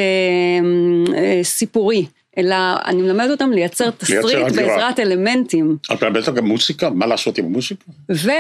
אה, 1.16 1.40
סיפורי. 1.44 2.06
אלא 2.38 2.56
אני 2.86 3.02
מלמד 3.02 3.28
אותם 3.30 3.52
לייצר 3.52 3.90
תסריט 3.90 4.38
בעזרת 4.56 5.00
אלמנטים. 5.00 5.78
את 5.94 6.04
מלמדת 6.04 6.30
גם 6.30 6.46
מוסיקה? 6.46 6.90
מה 6.90 7.06
לעשות 7.06 7.38
עם 7.38 7.46
המוסיקה? 7.46 7.84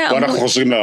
פה 0.10 0.18
אנחנו 0.18 0.38
חוזרים 0.40 0.74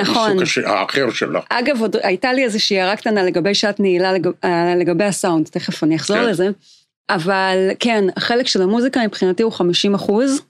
נכון. 0.00 0.36
לעיסוק 0.36 0.64
האחר 0.64 1.10
שלך. 1.10 1.44
אגב, 1.48 1.80
עוד 1.80 1.96
הייתה 2.02 2.32
לי 2.32 2.44
איזושהי 2.44 2.80
הערה 2.80 2.96
קטנה 2.96 3.22
לגבי 3.22 3.54
שעת 3.54 3.80
נעילה, 3.80 4.12
אה, 4.44 4.74
לגבי 4.76 5.04
הסאונד, 5.04 5.46
תכף 5.46 5.84
אני 5.84 5.96
אחזור 5.96 6.16
כן. 6.16 6.24
לזה. 6.24 6.48
אבל 7.10 7.70
כן, 7.78 8.04
החלק 8.16 8.46
של 8.46 8.62
המוזיקה 8.62 9.06
מבחינתי 9.06 9.42
הוא 9.42 9.52
50 9.52 9.94
אחוז, 9.94 10.42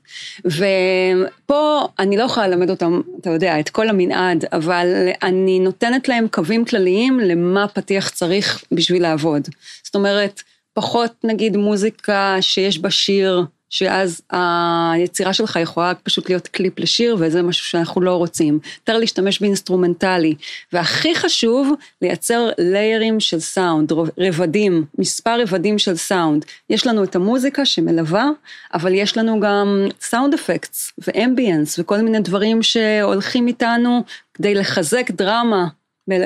ופה 0.45 1.89
אני 1.99 2.17
לא 2.17 2.23
יכולה 2.23 2.49
ללמד 2.49 2.71
אותם, 2.71 3.01
אתה 3.21 3.31
יודע, 3.31 3.61
את 3.61 3.69
כל 3.69 3.89
המנעד, 3.89 4.45
אבל 4.53 5.09
אני 5.23 5.61
נותנת 5.61 6.09
להם 6.09 6.29
קווים 6.31 6.65
כלליים 6.65 7.21
למה 7.21 7.69
פתיח 7.69 8.09
צריך 8.09 8.65
בשביל 8.73 9.03
לעבוד. 9.03 9.49
זאת 9.85 9.95
אומרת, 9.95 10.43
פחות 10.79 11.13
נגיד 11.25 11.57
מוזיקה 11.57 12.37
שיש 12.41 12.79
בה 12.79 12.91
שיר, 12.91 13.45
שאז 13.71 14.21
היצירה 14.31 15.33
שלך 15.33 15.59
יכולה 15.63 15.95
פשוט 15.95 16.29
להיות 16.29 16.49
קליפ 16.49 16.79
לשיר, 16.79 17.17
וזה 17.19 17.43
משהו 17.43 17.65
שאנחנו 17.65 18.01
לא 18.01 18.15
רוצים. 18.15 18.59
יותר 18.79 18.99
להשתמש 18.99 19.41
באינסטרומנטלי. 19.41 20.35
והכי 20.73 21.15
חשוב, 21.15 21.73
לייצר 22.03 22.49
ליירים 22.59 23.21
של 23.21 23.41
סאונד, 23.41 23.93
רבדים, 24.19 24.85
מספר 24.99 25.43
רבדים 25.43 25.79
של 25.79 25.97
סאונד. 25.97 26.45
יש 26.71 26.87
לנו 26.87 27.05
את 27.05 27.17
המוזיקה 27.17 27.65
שמלווה, 27.65 28.29
אבל 28.75 28.95
יש 28.95 29.17
לנו 29.17 29.41
גם 29.41 29.87
sound 30.01 30.35
effects 30.35 30.93
ו 30.99 31.07
ambience 31.07 31.79
וכל 31.79 31.99
מיני 32.01 32.21
דברים 32.21 32.63
שהולכים 32.63 33.47
איתנו 33.47 34.03
כדי 34.35 34.55
לחזק 34.55 35.11
דרמה 35.11 35.67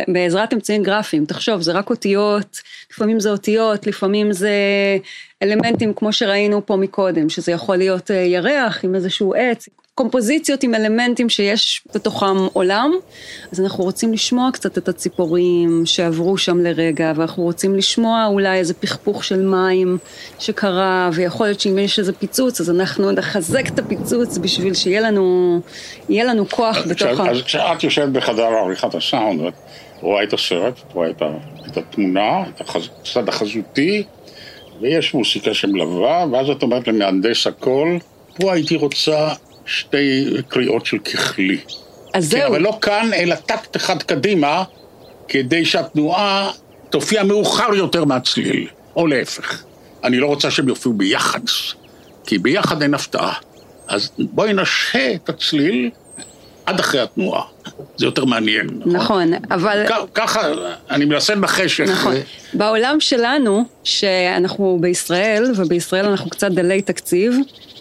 בעזרת 0.08 0.52
אמצעים 0.52 0.82
גרפיים, 0.82 1.24
תחשוב, 1.24 1.62
זה 1.62 1.72
רק 1.72 1.90
אותיות, 1.90 2.60
לפעמים 2.90 3.20
זה 3.20 3.30
אותיות, 3.30 3.86
לפעמים 3.86 4.32
זה 4.32 4.52
אלמנטים 5.42 5.94
כמו 5.94 6.12
שראינו 6.12 6.66
פה 6.66 6.76
מקודם, 6.76 7.28
שזה 7.28 7.52
יכול 7.52 7.76
להיות 7.76 8.10
אה, 8.10 8.16
ירח 8.16 8.84
עם 8.84 8.94
איזשהו 8.94 9.34
עץ, 9.34 9.68
קומפוזיציות 9.94 10.62
עם 10.62 10.74
אלמנטים 10.74 11.28
שיש 11.28 11.82
בתוכם 11.94 12.36
עולם, 12.52 12.92
אז 13.52 13.60
אנחנו 13.60 13.84
רוצים 13.84 14.12
לשמוע 14.12 14.50
קצת 14.52 14.78
את 14.78 14.88
הציפורים 14.88 15.82
שעברו 15.84 16.38
שם 16.38 16.60
לרגע, 16.60 17.12
ואנחנו 17.16 17.42
רוצים 17.42 17.76
לשמוע 17.76 18.26
אולי 18.26 18.58
איזה 18.58 18.74
פכפוך 18.74 19.24
של 19.24 19.42
מים 19.42 19.98
שקרה, 20.38 21.10
ויכול 21.12 21.46
להיות 21.46 21.60
שאם 21.60 21.78
יש 21.78 21.98
איזה 21.98 22.12
פיצוץ, 22.12 22.60
אז 22.60 22.70
אנחנו 22.70 23.12
נחזק 23.12 23.68
את 23.68 23.78
הפיצוץ 23.78 24.38
בשביל 24.38 24.74
שיהיה 24.74 25.00
לנו, 25.00 25.60
לנו 26.08 26.48
כוח 26.48 26.78
בתוך 26.86 27.20
ה... 27.20 27.30
אז 27.30 27.42
כשאת 27.42 27.84
יושבת 27.84 28.08
בחדר 28.08 28.42
עריכת 28.42 28.94
הסאונד, 28.94 29.40
את 29.40 29.54
רואה 30.00 30.22
את 30.22 30.32
הסרט, 30.32 30.74
את 30.88 30.92
רואה 30.92 31.10
את, 31.10 31.22
את 31.66 31.76
התמונה, 31.76 32.44
את 32.48 32.60
הצד 33.04 33.28
החזותי, 33.28 34.02
ויש 34.80 35.14
מוסיקה 35.14 35.54
שמלווה, 35.54 36.26
ואז 36.32 36.50
את 36.50 36.62
אומרת 36.62 36.88
למהנדס 36.88 37.46
הכל, 37.46 37.98
פה 38.36 38.52
הייתי 38.52 38.76
רוצה 38.76 39.28
שתי 39.72 40.36
קריאות 40.48 40.86
של 40.86 40.98
ככלי. 40.98 41.58
אז 42.14 42.30
זהו. 42.30 42.40
כן, 42.40 42.46
אבל 42.46 42.60
לא 42.60 42.78
כאן, 42.80 43.10
אלא 43.14 43.34
טקט 43.34 43.76
אחד 43.76 44.02
קדימה, 44.02 44.64
כדי 45.28 45.64
שהתנועה 45.64 46.50
תופיע 46.90 47.22
מאוחר 47.22 47.74
יותר 47.74 48.04
מהצליל, 48.04 48.66
או 48.96 49.06
להפך. 49.06 49.62
אני 50.04 50.18
לא 50.18 50.26
רוצה 50.26 50.50
שהם 50.50 50.68
יופיעו 50.68 50.94
ביחד, 50.94 51.40
כי 52.26 52.38
ביחד 52.38 52.82
אין 52.82 52.94
הפתעה. 52.94 53.34
אז 53.88 54.10
בואי 54.18 54.52
נשהה 54.52 55.14
את 55.14 55.28
הצליל 55.28 55.90
עד 56.66 56.80
אחרי 56.80 57.00
התנועה. 57.00 57.42
זה 57.96 58.06
יותר 58.06 58.24
מעניין. 58.24 58.66
נכון, 58.84 58.94
נכון 58.94 59.32
אבל... 59.50 59.84
ככה, 60.14 60.40
אני 60.90 61.04
מנסה 61.04 61.34
איך... 61.58 61.80
נכון. 61.80 62.14
בעולם 62.54 63.00
שלנו, 63.00 63.64
שאנחנו 63.84 64.78
בישראל, 64.80 65.52
ובישראל 65.56 66.04
אנחנו 66.04 66.30
קצת 66.30 66.50
דלי 66.50 66.82
תקציב, 66.82 67.34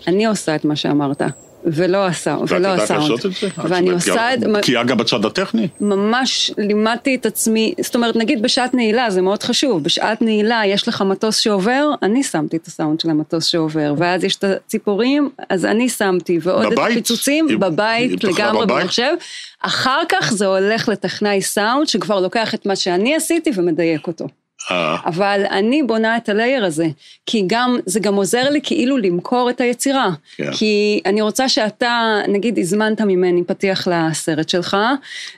אני 0.07 0.25
עושה 0.25 0.55
את 0.55 0.65
מה 0.65 0.75
שאמרת. 0.75 1.21
ולא 1.65 2.05
הסאונד. 2.05 2.41
ואת 2.41 2.51
יודעת 2.51 2.89
לעשות 2.89 3.25
את 3.25 3.31
זה? 3.41 3.47
ואני 3.57 3.89
עושה 3.89 4.33
את 4.33 4.39
זה. 4.39 4.47
בקיאה 4.47 4.83
גם 4.83 4.97
בצד 4.97 5.25
הטכני? 5.25 5.67
ממש 5.81 6.51
לימדתי 6.57 7.15
את 7.15 7.25
עצמי, 7.25 7.73
זאת 7.81 7.95
אומרת, 7.95 8.15
נגיד 8.15 8.41
בשעת 8.41 8.73
נעילה, 8.73 9.09
זה 9.09 9.21
מאוד 9.21 9.43
חשוב, 9.43 9.83
בשעת 9.83 10.21
נעילה 10.21 10.61
יש 10.65 10.87
לך 10.87 11.01
מטוס 11.01 11.37
שעובר, 11.37 11.91
אני 12.03 12.23
שמתי 12.23 12.57
את 12.57 12.67
הסאונד 12.67 12.99
של 12.99 13.09
המטוס 13.09 13.45
שעובר, 13.45 13.93
ואז 13.97 14.23
יש 14.23 14.35
את 14.35 14.43
הציפורים, 14.43 15.29
אז 15.49 15.65
אני 15.65 15.89
שמתי, 15.89 16.39
ועוד 16.41 16.65
בבית? 16.65 16.87
את 16.87 16.91
הפיצוצים, 16.91 17.59
בבית, 17.59 18.23
לגמרי? 18.23 18.65
במחשב. 18.65 19.13
אחר 19.61 20.01
כך 20.09 20.33
זה 20.33 20.45
הולך 20.45 20.89
לטכנאי 20.89 21.41
סאונד, 21.41 21.87
שכבר 21.87 22.19
לוקח 22.19 22.53
את 22.53 22.65
מה 22.65 22.75
שאני 22.75 23.15
עשיתי 23.15 23.51
ומדייק 23.55 24.07
אותו. 24.07 24.27
אה, 24.71 24.95
אבל 25.05 25.43
אני 25.51 25.83
בונה 25.83 26.17
את 26.17 26.29
הלייר 26.29 26.65
הזה, 26.65 26.87
כי 27.25 27.43
גם, 27.47 27.77
זה 27.85 27.99
גם 27.99 28.15
עוזר 28.15 28.49
לי 28.49 28.59
כאילו 28.63 28.97
למכור 28.97 29.49
את 29.49 29.61
היצירה. 29.61 30.09
כן. 30.35 30.51
כי 30.53 31.01
אני 31.05 31.21
רוצה 31.21 31.49
שאתה, 31.49 32.21
נגיד, 32.27 32.59
הזמנת 32.59 33.01
ממני 33.01 33.43
פתיח 33.43 33.87
לסרט 33.87 34.49
שלך, 34.49 34.77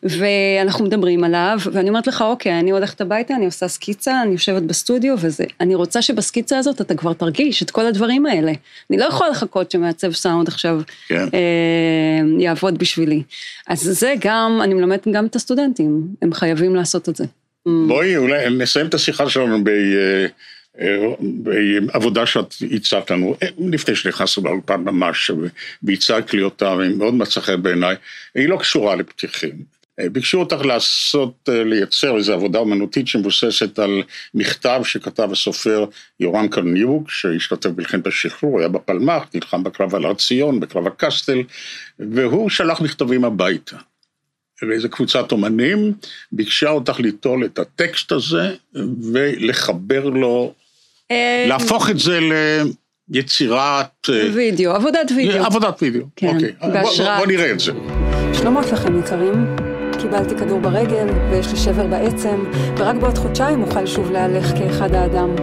ואנחנו 0.04 0.86
מדברים 0.86 1.24
עליו, 1.24 1.60
ואני 1.72 1.90
אומרת 1.90 2.08
לך, 2.08 2.22
אוקיי, 2.22 2.60
אני 2.60 2.72
הולכת 2.72 3.02
הביתה, 3.02 3.36
אני 3.36 3.46
עושה 3.46 3.68
סקיצה, 3.68 4.22
אני 4.22 4.32
יושבת 4.32 4.64
בסטודיו 4.64 5.16
וזה. 5.20 5.44
אני 5.60 5.76
רוצה 5.76 6.02
שבסקיצה 6.02 6.58
הזאת 6.58 6.82
אתה 6.82 6.96
כבר 6.96 7.14
תרגיש 7.14 7.64
את 7.64 7.72
כל 7.72 7.86
הדברים 7.86 8.26
האלה. 8.26 8.52
אני 8.90 8.98
לא 8.98 9.06
יכולה 9.06 9.30
לחכות 9.30 9.72
שמעצב 9.72 10.12
סאונד 10.12 10.48
עכשיו 10.48 10.82
כן. 11.08 11.26
אה, 11.34 12.40
יעבוד 12.40 12.78
בשבילי. 12.78 13.24
אז 13.68 13.80
זה 13.82 14.14
גם, 14.20 14.60
אני 14.64 14.74
מלמדת 14.74 15.08
גם 15.08 15.26
את 15.26 15.36
הסטודנטים, 15.36 16.08
הם 16.22 16.34
חייבים 16.34 16.76
לעשות 16.76 17.10
את 17.10 17.16
זה. 17.16 17.26
בואי 17.66 18.18
אולי 18.18 18.50
נסיים 18.50 18.86
את 18.86 18.94
השיחה 18.94 19.30
שלנו 19.30 19.64
ב... 19.64 19.70
אה, 19.70 20.26
אה, 20.82 21.14
בעבודה 21.22 22.26
שאת 22.26 22.54
הצעת 22.72 23.12
לנו, 23.12 23.36
אה, 23.44 23.48
לפני 23.72 23.96
שנכנסנו 23.96 24.44
לאולפן 24.44 24.82
ממש, 24.82 25.32
והצגת 25.84 26.34
לי 26.34 26.42
אותה, 26.42 26.70
והיא 26.70 26.96
מאוד 26.96 27.14
מצאה 27.14 27.44
חן 27.44 27.64
בעיניי, 27.64 27.96
היא 28.36 28.50
לא 28.50 28.58
קשורה 28.58 28.96
לפתיחים. 28.96 29.74
ביקשו 30.12 30.40
אותך 30.40 30.66
לעשות, 30.66 31.50
לייצר 31.66 32.18
איזו 32.18 32.34
עבודה 32.34 32.60
אומנותית 32.60 33.08
שמבוססת 33.08 33.80
על 33.80 34.04
מכתב 34.34 34.82
שכתב 34.84 35.30
הסופר 35.32 35.86
יורם 36.20 36.48
קרניוק, 36.48 37.10
שהשתתף 37.10 37.70
במלחמת 37.70 38.08
השחרור, 38.08 38.60
היה 38.60 38.68
בפלמ"ח, 38.68 39.24
נלחם 39.34 39.64
בקרב 39.64 39.96
על 39.96 40.06
הר 40.06 40.14
ציון, 40.14 40.60
בקרב 40.60 40.88
הקסטל, 40.88 41.44
והוא 42.00 42.50
שלח 42.50 42.82
מכתבים 42.82 43.26
הביתה. 43.26 43.78
ואיזו 44.62 44.90
קבוצת 44.90 45.32
אומנים 45.32 45.94
ביקשה 46.32 46.70
אותך 46.70 47.00
ליטול 47.00 47.46
את 47.46 47.60
הטקסט 47.60 48.12
הזה 48.12 48.56
ולחבר 49.12 50.04
לו, 50.10 50.54
אה, 51.12 51.46
להפוך 51.48 51.90
את 51.90 52.00
זה 52.00 52.20
ליצירת... 53.10 54.10
אה, 54.10 54.30
וידאו, 54.34 54.72
עבודת 54.72 55.12
וידאו. 55.16 55.46
עבודת 55.46 55.82
וידאו. 55.84 56.02
כן, 56.16 56.28
אוקיי. 56.36 56.52
בוא- 56.62 56.70
בהשראת- 56.70 57.18
בוא 57.20 57.28
נראה 57.28 57.52
את 57.52 57.60
זה. 57.60 57.72
שלומות 58.34 58.66
לכם 58.72 59.00
יקרים, 59.00 59.56
קיבלתי 60.02 60.36
כדור 60.36 60.60
ברגל 60.60 61.08
ויש 61.32 61.48
לי 61.48 61.58
שבר 61.58 61.88
בעצם, 61.88 62.44
ורק 62.78 62.96
בעוד 62.96 63.18
חודשיים 63.18 63.64
אוכל 63.64 63.86
שוב 63.88 64.12
להלך 64.12 64.46
כאחד 64.58 64.94
האדם. 64.94 65.36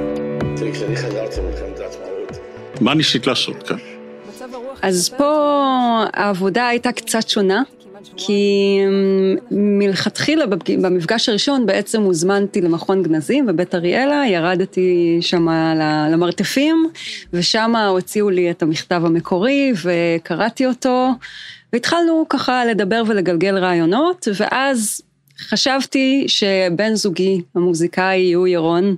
תראי, 0.56 0.72
כשאני 0.72 0.96
חזרתי 0.96 1.40
ממלחמת 1.40 1.78
העצמאות, 1.80 2.38
מה 2.80 2.94
ניסית 2.94 3.26
לעשות 3.26 3.62
כאן? 3.62 3.76
אז 4.82 5.08
פה 5.18 5.24
העבודה 6.12 6.68
הייתה 6.68 6.92
קצת 6.92 7.28
שונה, 7.28 7.62
כי 8.16 8.78
מלכתחילה 9.50 10.44
במפגש 10.82 11.28
הראשון 11.28 11.66
בעצם 11.66 12.02
הוזמנתי 12.02 12.60
למכון 12.60 13.02
גנזים 13.02 13.46
בבית 13.46 13.74
אריאלה, 13.74 14.22
ירדתי 14.26 15.18
שם 15.20 15.48
למרתפים, 16.10 16.86
ושם 17.32 17.76
הוציאו 17.76 18.30
לי 18.30 18.50
את 18.50 18.62
המכתב 18.62 19.02
המקורי 19.04 19.72
וקראתי 19.82 20.66
אותו, 20.66 21.08
והתחלנו 21.72 22.26
ככה 22.28 22.64
לדבר 22.64 23.02
ולגלגל 23.06 23.58
רעיונות, 23.58 24.28
ואז 24.40 25.00
חשבתי 25.38 26.24
שבן 26.28 26.94
זוגי 26.94 27.40
המוזיקאי 27.54 28.32
הוא 28.32 28.48
ירון, 28.48 28.96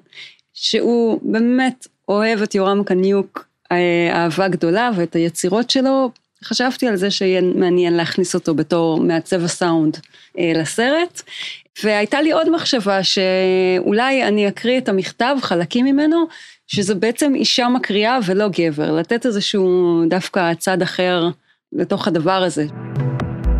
שהוא 0.54 1.20
באמת 1.22 1.86
אוהב 2.08 2.42
את 2.42 2.54
יורם 2.54 2.84
קניוק 2.84 3.46
אה, 3.72 4.10
אהבה 4.12 4.48
גדולה 4.48 4.90
ואת 4.96 5.16
היצירות 5.16 5.70
שלו, 5.70 6.10
חשבתי 6.44 6.88
על 6.88 6.96
זה 6.96 7.10
שיהיה 7.10 7.40
מעניין 7.54 7.94
להכניס 7.96 8.34
אותו 8.34 8.54
בתור 8.54 9.00
מעצב 9.00 9.44
הסאונד 9.44 9.96
אה, 10.38 10.52
לסרט. 10.54 11.22
והייתה 11.84 12.22
לי 12.22 12.32
עוד 12.32 12.50
מחשבה 12.50 13.00
שאולי 13.02 14.24
אני 14.28 14.48
אקריא 14.48 14.78
את 14.78 14.88
המכתב, 14.88 15.36
חלקים 15.42 15.84
ממנו, 15.84 16.24
שזה 16.66 16.94
בעצם 16.94 17.32
אישה 17.34 17.68
מקריאה 17.68 18.18
ולא 18.26 18.48
גבר, 18.58 18.92
לתת 18.92 19.26
איזשהו 19.26 19.66
דווקא 20.08 20.54
צד 20.54 20.82
אחר 20.82 21.28
לתוך 21.72 22.08
הדבר 22.08 22.42
הזה. 22.42 22.64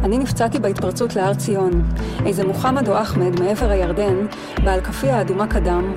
אני 0.04 0.18
נפצעתי 0.18 0.58
בהתפרצות 0.58 1.16
להר 1.16 1.34
ציון. 1.34 1.82
איזה 2.26 2.44
מוחמד 2.44 2.88
או 2.88 3.00
אחמד 3.02 3.40
מעבר 3.40 3.70
הירדן, 3.70 4.26
בעל 4.64 4.80
כאפיה 4.80 5.16
האדומה 5.16 5.46
קדם, 5.46 5.94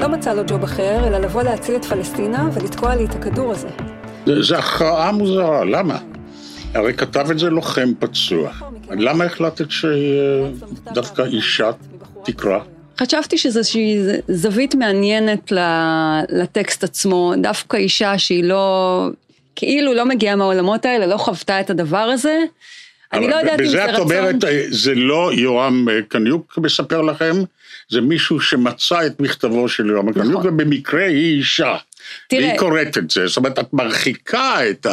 לא 0.00 0.08
מצא 0.08 0.32
לו 0.34 0.42
ג'וב 0.46 0.62
אחר, 0.62 1.06
אלא 1.08 1.18
לבוא 1.18 1.42
להציל 1.42 1.76
את 1.76 1.84
פלסטינה 1.84 2.48
ולתקוע 2.52 2.94
לי 2.94 3.04
את 3.04 3.14
הכדור 3.14 3.50
הזה. 3.50 3.68
זה- 4.26 4.42
זה 4.42 4.58
הכרעה 4.58 5.12
מוזרה, 5.12 5.64
למה? 5.64 5.98
הרי 6.74 6.94
כתב 6.94 7.30
את 7.30 7.38
זה 7.38 7.50
לוחם 7.50 7.92
פצוע. 7.98 8.52
למה 8.90 9.24
החלטת 9.24 9.66
שדווקא 9.70 11.22
אישה 11.22 11.70
תקרא? 12.24 12.58
חשבתי 13.00 13.38
שזו 13.38 13.58
איזושהי 13.58 13.98
זווית 14.28 14.74
מעניינת 14.74 15.52
לטקסט 16.28 16.84
עצמו, 16.84 17.32
דווקא 17.42 17.76
אישה 17.76 18.18
שהיא 18.18 18.44
לא, 18.44 19.06
כאילו 19.56 19.94
לא 19.94 20.06
מגיעה 20.06 20.36
מהעולמות 20.36 20.84
האלה, 20.84 21.06
לא 21.06 21.16
חוותה 21.16 21.60
את 21.60 21.70
הדבר 21.70 21.96
הזה. 21.98 22.38
אני 23.12 23.28
לא 23.28 23.34
יודעת 23.36 23.60
אם 23.60 23.64
בזה 23.64 23.72
זה 23.72 23.84
את 23.84 23.90
רצון. 23.90 24.02
אומרת, 24.02 24.44
אה, 24.44 24.64
זה 24.68 24.94
לא 24.94 25.30
יורם 25.34 25.88
אה, 25.88 26.02
קניוק 26.08 26.58
מספר 26.62 27.02
לכם, 27.02 27.34
זה 27.90 28.00
מישהו 28.00 28.40
שמצא 28.40 29.06
את 29.06 29.20
מכתבו 29.20 29.68
של 29.68 29.86
יורם 29.86 30.12
קניוק, 30.12 30.44
ובמקרה 30.44 31.04
היא 31.04 31.38
אישה. 31.38 31.76
תראה- 32.28 32.46
והיא 32.46 32.58
קוראת 32.58 32.98
את 32.98 33.10
זה, 33.10 33.26
זאת 33.26 33.36
אומרת, 33.36 33.58
את 33.58 33.72
מרחיקה 33.72 34.70
את 34.70 34.86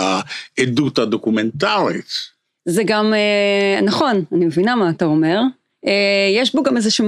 העדות 0.58 0.99
הדוקומנטרית. 0.99 2.06
זה 2.65 2.84
גם, 2.86 3.13
אה, 3.13 3.82
נכון, 3.82 4.23
אני 4.34 4.45
מבינה 4.45 4.75
מה 4.75 4.89
אתה 4.89 5.06
אומר. 5.06 5.39
אה, 5.88 5.91
יש 6.36 6.56
בו 6.56 6.63
גם 6.63 6.78
איזשהו 6.78 7.06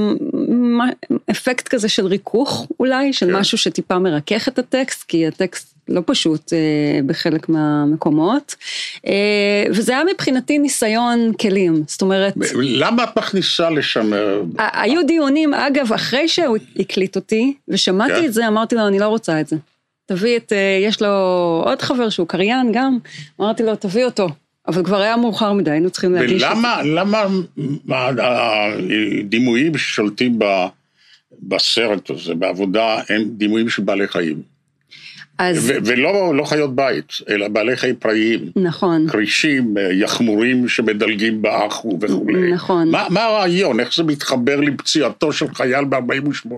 מ- 0.49 0.89
אפקט 1.31 1.67
כזה 1.67 1.89
של 1.89 2.05
ריכוך 2.05 2.67
אולי, 2.79 3.13
של 3.13 3.25
כן. 3.25 3.35
משהו 3.35 3.57
שטיפה 3.57 3.99
מרכך 3.99 4.47
את 4.47 4.59
הטקסט, 4.59 5.03
כי 5.07 5.27
הטקסט 5.27 5.73
לא 5.89 6.01
פשוט 6.05 6.53
אה, 6.53 6.57
בחלק 7.05 7.49
מהמקומות. 7.49 8.55
אה, 9.07 9.13
וזה 9.69 9.91
היה 9.91 10.03
מבחינתי 10.13 10.59
ניסיון 10.59 11.31
כלים, 11.41 11.83
זאת 11.87 12.01
אומרת... 12.01 12.33
למה 12.55 13.03
את 13.03 13.17
מכניסה 13.17 13.69
לשם... 13.69 14.13
אה, 14.13 14.19
היו 14.81 15.05
דיונים, 15.07 15.53
אגב, 15.53 15.93
אחרי 15.93 16.27
שהוא 16.27 16.57
הקליט 16.79 17.15
אותי, 17.15 17.53
ושמעתי 17.67 18.13
כן. 18.13 18.25
את 18.25 18.33
זה, 18.33 18.47
אמרתי 18.47 18.75
לו, 18.75 18.87
אני 18.87 18.99
לא 18.99 19.07
רוצה 19.07 19.41
את 19.41 19.47
זה. 19.47 19.55
תביא 20.07 20.37
את, 20.37 20.53
אה, 20.53 20.79
יש 20.81 21.01
לו 21.01 21.07
עוד 21.65 21.81
חבר 21.81 22.09
שהוא 22.09 22.27
קריין 22.27 22.71
גם, 22.73 22.97
אמרתי 23.41 23.63
לו, 23.63 23.75
תביא 23.75 24.05
אותו. 24.05 24.29
אבל 24.67 24.83
כבר 24.83 25.01
היה 25.01 25.17
מאוחר 25.17 25.53
מדי, 25.53 25.71
היינו 25.71 25.89
צריכים 25.89 26.13
להגיש. 26.13 26.43
ולמה, 26.43 26.81
למה 26.83 27.23
מה, 27.85 28.09
הדימויים 29.19 29.77
ששולטים 29.77 30.39
בסרט 31.43 32.09
הזה, 32.09 32.35
בעבודה, 32.35 33.01
הם 33.09 33.23
דימויים 33.37 33.69
של 33.69 33.81
בעלי 33.81 34.07
חיים. 34.07 34.56
אז, 35.39 35.69
ו- 35.69 35.77
ולא 35.85 36.35
לא 36.35 36.43
חיות 36.43 36.75
בית, 36.75 37.05
אלא 37.29 37.47
בעלי 37.47 37.77
חיים 37.77 37.95
פראיים. 37.95 38.39
נכון. 38.55 39.07
כרישים, 39.09 39.77
אה, 39.77 39.93
יחמורים 39.93 40.67
שמדלגים 40.69 41.41
באחו 41.41 41.97
וכולי. 42.01 42.51
נכון. 42.53 42.89
מה, 42.91 43.07
מה 43.09 43.23
הרעיון? 43.23 43.79
איך 43.79 43.95
זה 43.95 44.03
מתחבר 44.03 44.59
לפציעתו 44.59 45.33
של 45.33 45.45
חייל 45.53 45.85
ב-48? 45.85 46.49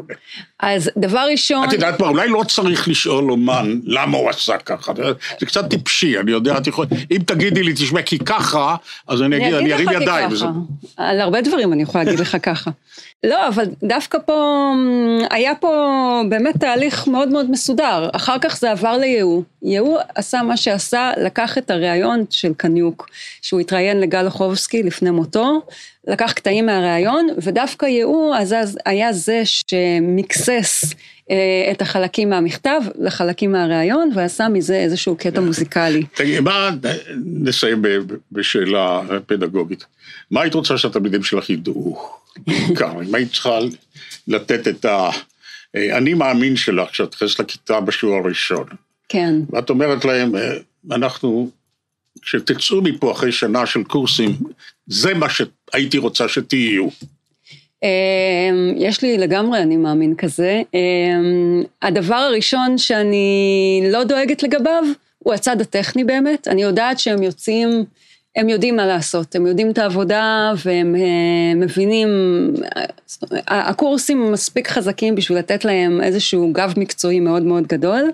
אז 0.60 0.92
דבר 0.98 1.26
ראשון, 1.32 1.68
את 1.68 1.74
יודעת 1.74 2.00
מה, 2.00 2.08
אולי 2.08 2.30
לא 2.30 2.44
צריך 2.48 2.88
לשאול 2.88 3.32
אומן 3.32 3.80
למה 3.86 4.18
הוא 4.18 4.30
עשה 4.30 4.58
ככה. 4.58 4.94
זה 5.39 5.46
קצת 5.46 5.70
טיפשי, 5.70 6.20
אני 6.20 6.32
יודע, 6.32 6.58
את 6.58 6.68
יכולה- 6.68 6.88
אם 7.12 7.18
תגידי 7.26 7.63
לי, 7.63 7.74
תשמע, 7.74 8.02
כי 8.02 8.20
ככה, 8.20 8.76
אז 9.08 9.22
אני 9.22 9.38
אגיד, 9.38 9.54
אני 9.54 9.74
ארים 9.74 9.89
לך 9.89 10.02
ידיים. 10.02 10.28
ככה. 10.30 10.36
זה- 10.36 10.46
על 10.98 11.22
הרבה 11.22 11.42
דברים 11.42 11.74
אני 11.74 11.84
יכולה 11.84 12.04
להגיד 12.04 12.20
לך 12.20 12.38
ככה. 12.44 12.72
לא, 13.24 13.48
אבל 13.48 13.66
דווקא 13.84 14.18
פה, 14.26 14.72
מ, 14.76 15.20
היה 15.30 15.56
פה 15.56 16.22
באמת 16.30 16.58
תהליך 16.58 17.08
מאוד 17.08 17.30
מאוד 17.30 17.52
מסודר. 17.52 18.10
אחר 18.14 18.40
כך 18.42 18.58
זה 18.58 18.72
עבר 18.72 18.98
ליהוא. 18.98 19.44
יהוא 19.64 19.98
עשה 20.16 20.42
מה 20.42 20.58
שעשה, 20.58 21.12
לקח 21.18 21.58
את 21.58 21.72
הריאיון 21.72 22.26
של 22.30 22.54
קניוק, 22.58 23.10
שהוא 23.42 23.60
התראיין 23.60 24.00
לגל 24.00 24.26
אוחובסקי 24.26 24.84
לפני 24.84 25.12
מותו, 25.12 25.62
לקח 26.08 26.32
קטעים 26.32 26.66
מהריאיון, 26.66 27.28
ודווקא 27.38 27.86
יהוא 27.86 28.36
היה 28.86 29.14
זה 29.14 29.42
שמקסס 29.44 30.94
אה, 31.32 31.72
את 31.72 31.82
החלקים 31.82 32.30
מהמכתב 32.30 32.82
לחלקים 33.00 33.52
מהריאיון, 33.52 34.10
ועשה 34.16 34.50
מזה 34.50 34.76
איזשהו 34.76 35.16
קטע 35.16 35.42
מוזיקלי. 35.42 36.04
תגיד, 36.14 36.40
מה, 36.40 36.70
נסיים 37.26 37.82
בשאלה 38.32 39.02
פדגוגית. 39.26 39.86
מה 40.32 40.42
היית 40.42 40.54
רוצה 40.54 40.78
שהתלמידים 40.78 41.24
שלך 41.24 41.50
ידעו? 41.50 42.20
בעיקר, 42.47 43.02
אם 43.02 43.15
היית 43.15 43.32
צריכה 43.32 43.60
לתת 44.28 44.67
את 44.67 44.86
ה... 44.86 45.10
אני 45.75 46.13
מאמין 46.13 46.56
שלך, 46.56 46.89
כשאת 46.89 47.15
נכנסת 47.15 47.39
לכיתה 47.39 47.82
בשיעור 47.82 48.15
הראשון, 48.15 48.65
כן. 49.10 49.34
ואת 49.52 49.69
אומרת 49.69 50.06
להם, 50.06 50.36
אה, 50.36 50.58
אנחנו 50.91 51.49
כשתצאו 52.21 52.82
מפה 52.82 53.12
אחרי 53.12 53.32
שנה 53.32 53.65
של 53.65 53.84
קורסים, 53.84 54.32
זה 54.88 55.13
מה 55.13 55.28
שהייתי 55.30 55.97
רוצה 55.97 56.28
שתהיו. 56.28 56.88
אמ, 57.84 58.73
יש 58.78 59.02
לי 59.02 59.17
לגמרי, 59.17 59.62
אני 59.62 59.78
מאמין 59.78 60.15
כזה. 60.15 60.62
אמ, 60.73 61.63
הדבר 61.82 62.15
הראשון 62.15 62.78
שאני 62.78 63.82
לא 63.91 64.04
דואגת 64.04 64.43
לגביו, 64.43 64.84
הוא 65.19 65.34
הצד 65.34 65.62
הטכני 65.62 66.04
באמת. 66.04 66.47
אני 66.47 66.63
יודעת 66.63 66.99
שהם 66.99 67.23
יוצאים... 67.23 67.86
הם 68.36 68.50
יודעים 68.50 68.76
מה 68.76 68.86
לעשות, 68.86 69.36
הם 69.36 69.48
יודעים 69.48 69.72
את 69.72 69.78
העבודה 69.78 70.52
והם 70.65 70.96
אה, 70.96 71.56
מבינים, 71.56 72.08
הקורסים 73.48 74.32
מספיק 74.32 74.68
חזקים 74.68 75.15
בשביל 75.15 75.38
לתת 75.38 75.65
להם 75.65 76.02
איזשהו 76.02 76.54
גב 76.54 76.74
מקצועי 76.78 77.20
מאוד 77.20 77.44
מאוד 77.44 77.68
גדול. 77.68 78.12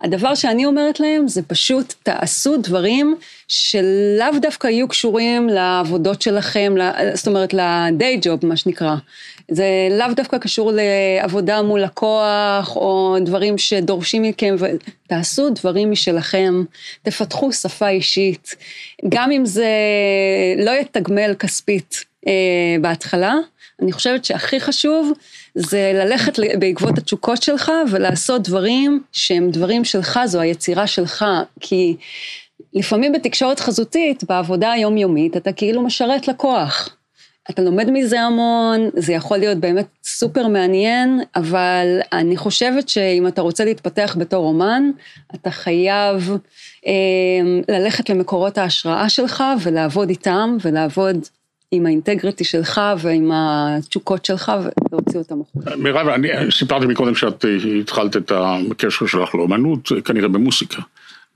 הדבר 0.00 0.34
שאני 0.34 0.66
אומרת 0.66 1.00
להם 1.00 1.28
זה 1.28 1.42
פשוט 1.42 1.94
תעשו 2.02 2.56
דברים 2.56 3.16
שלאו 3.48 4.38
דווקא 4.42 4.66
יהיו 4.66 4.88
קשורים 4.88 5.48
לעבודות 5.48 6.22
שלכם, 6.22 6.74
זאת 7.14 7.26
אומרת 7.26 7.54
ל-day 7.54 8.24
job 8.24 8.46
מה 8.46 8.56
שנקרא. 8.56 8.96
זה 9.52 9.88
לאו 9.90 10.06
דווקא 10.16 10.38
קשור 10.38 10.72
לעבודה 10.74 11.62
מול 11.62 11.80
לקוח, 11.80 12.76
או 12.76 13.16
דברים 13.20 13.58
שדורשים 13.58 14.22
מכם, 14.22 14.56
תעשו 15.06 15.50
דברים 15.50 15.90
משלכם, 15.90 16.62
תפתחו 17.02 17.52
שפה 17.52 17.88
אישית, 17.88 18.54
גם 19.08 19.30
אם 19.30 19.46
זה 19.46 19.68
לא 20.58 20.70
יתגמל 20.70 21.34
כספית 21.38 22.04
אה, 22.26 22.32
בהתחלה, 22.80 23.34
אני 23.82 23.92
חושבת 23.92 24.24
שהכי 24.24 24.60
חשוב 24.60 25.12
זה 25.54 25.92
ללכת 25.94 26.38
בעקבות 26.58 26.98
התשוקות 26.98 27.42
שלך 27.42 27.72
ולעשות 27.90 28.42
דברים 28.42 29.02
שהם 29.12 29.50
דברים 29.50 29.84
שלך, 29.84 30.20
זו 30.26 30.40
היצירה 30.40 30.86
שלך, 30.86 31.24
כי 31.60 31.96
לפעמים 32.74 33.12
בתקשורת 33.12 33.60
חזותית, 33.60 34.24
בעבודה 34.24 34.72
היומיומית, 34.72 35.36
אתה 35.36 35.52
כאילו 35.52 35.82
משרת 35.82 36.28
לקוח. 36.28 36.96
אתה 37.50 37.62
לומד 37.62 37.90
מזה 37.92 38.20
המון, 38.20 38.90
זה 38.96 39.12
יכול 39.12 39.38
להיות 39.38 39.58
באמת 39.58 39.86
סופר 40.04 40.48
מעניין, 40.48 41.20
אבל 41.36 41.86
אני 42.12 42.36
חושבת 42.36 42.88
שאם 42.88 43.26
אתה 43.26 43.42
רוצה 43.42 43.64
להתפתח 43.64 44.16
בתור 44.18 44.46
אומן, 44.46 44.82
אתה 45.34 45.50
חייב 45.50 46.30
אה, 46.86 46.92
ללכת 47.68 48.10
למקורות 48.10 48.58
ההשראה 48.58 49.08
שלך 49.08 49.44
ולעבוד 49.62 50.08
איתם, 50.08 50.56
ולעבוד 50.64 51.18
עם 51.72 51.86
האינטגריטי 51.86 52.44
שלך 52.44 52.80
ועם 52.98 53.30
התשוקות 53.34 54.24
שלך 54.24 54.52
ולהוציא 54.92 55.18
אותם 55.18 55.40
החוצה. 55.40 55.76
מירב, 55.76 56.08
אני 56.08 56.28
סיפרתי 56.50 56.86
מקודם 56.86 57.14
שאת 57.14 57.44
התחלת 57.80 58.16
את 58.16 58.32
הקשר 58.34 59.06
שלך 59.06 59.34
לאומנות, 59.34 59.88
כנראה 60.04 60.28
במוסיקה. 60.28 60.82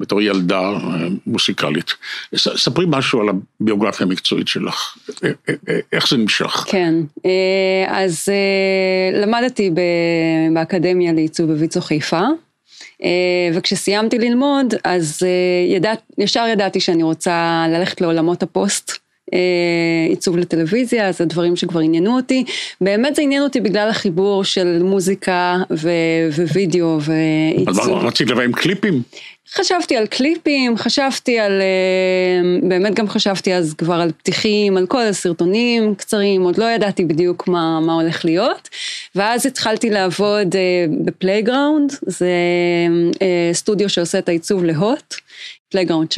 בתור 0.01 0.23
ילדה 0.23 0.61
אה, 0.61 0.79
מוסיקלית. 1.27 1.95
ספרי 2.37 2.85
משהו 2.89 3.21
על 3.21 3.27
הביוגרפיה 3.61 4.07
המקצועית 4.07 4.49
שלך, 4.49 4.97
אה, 5.25 5.31
אה, 5.49 5.79
איך 5.93 6.09
זה 6.09 6.17
נמשך? 6.17 6.65
כן, 6.69 6.95
אז 7.89 8.29
למדתי 9.15 9.71
באקדמיה 10.55 11.13
לעיצוב 11.13 11.53
בוויצו 11.53 11.81
חיפה, 11.81 12.23
וכשסיימתי 13.55 14.19
ללמוד, 14.19 14.75
אז 14.85 15.23
ידעת, 15.69 16.03
ישר 16.19 16.47
ידעתי 16.53 16.81
שאני 16.81 17.03
רוצה 17.03 17.67
ללכת 17.69 18.01
לעולמות 18.01 18.43
הפוסט. 18.43 18.99
עיצוב 20.09 20.37
לטלוויזיה, 20.37 21.13
זה 21.13 21.25
דברים 21.25 21.57
שכבר 21.57 21.81
עניינו 21.81 22.17
אותי. 22.17 22.45
באמת 22.81 23.15
זה 23.15 23.23
עניין 23.23 23.43
אותי 23.43 23.61
בגלל 23.61 23.89
החיבור 23.89 24.45
של 24.45 24.83
מוזיקה 24.83 25.57
ווידאו 26.53 26.99
ועיצוב. 27.01 27.69
אז 27.69 27.89
רצית 27.89 28.31
לבוא 28.31 28.43
עם 28.43 28.53
קליפים? 28.53 29.03
חשבתי 29.55 29.97
על 29.97 30.07
קליפים, 30.07 30.77
חשבתי 30.77 31.39
על, 31.39 31.61
אה, 31.61 32.69
באמת 32.69 32.95
גם 32.95 33.09
חשבתי 33.09 33.55
אז 33.55 33.75
כבר 33.79 33.95
על 33.95 34.13
פתיחים, 34.13 34.77
על 34.77 34.87
כל 34.87 35.03
הסרטונים 35.03 35.95
קצרים, 35.95 36.43
עוד 36.43 36.59
לא 36.59 36.65
ידעתי 36.65 37.05
בדיוק 37.05 37.49
מה, 37.49 37.81
מה 37.81 37.95
הולך 37.95 38.25
להיות. 38.25 38.69
ואז 39.15 39.47
התחלתי 39.47 39.91
לעבוד 39.91 40.57
אה, 40.57 40.87
ב 41.05 41.12
Playground, 41.12 41.93
זה 42.07 42.31
אה, 43.23 43.51
סטודיו 43.53 43.89
שעושה 43.89 44.19
את 44.19 44.29
העיצוב 44.29 44.65
להוט. 44.65 45.15
Playground 45.71 46.13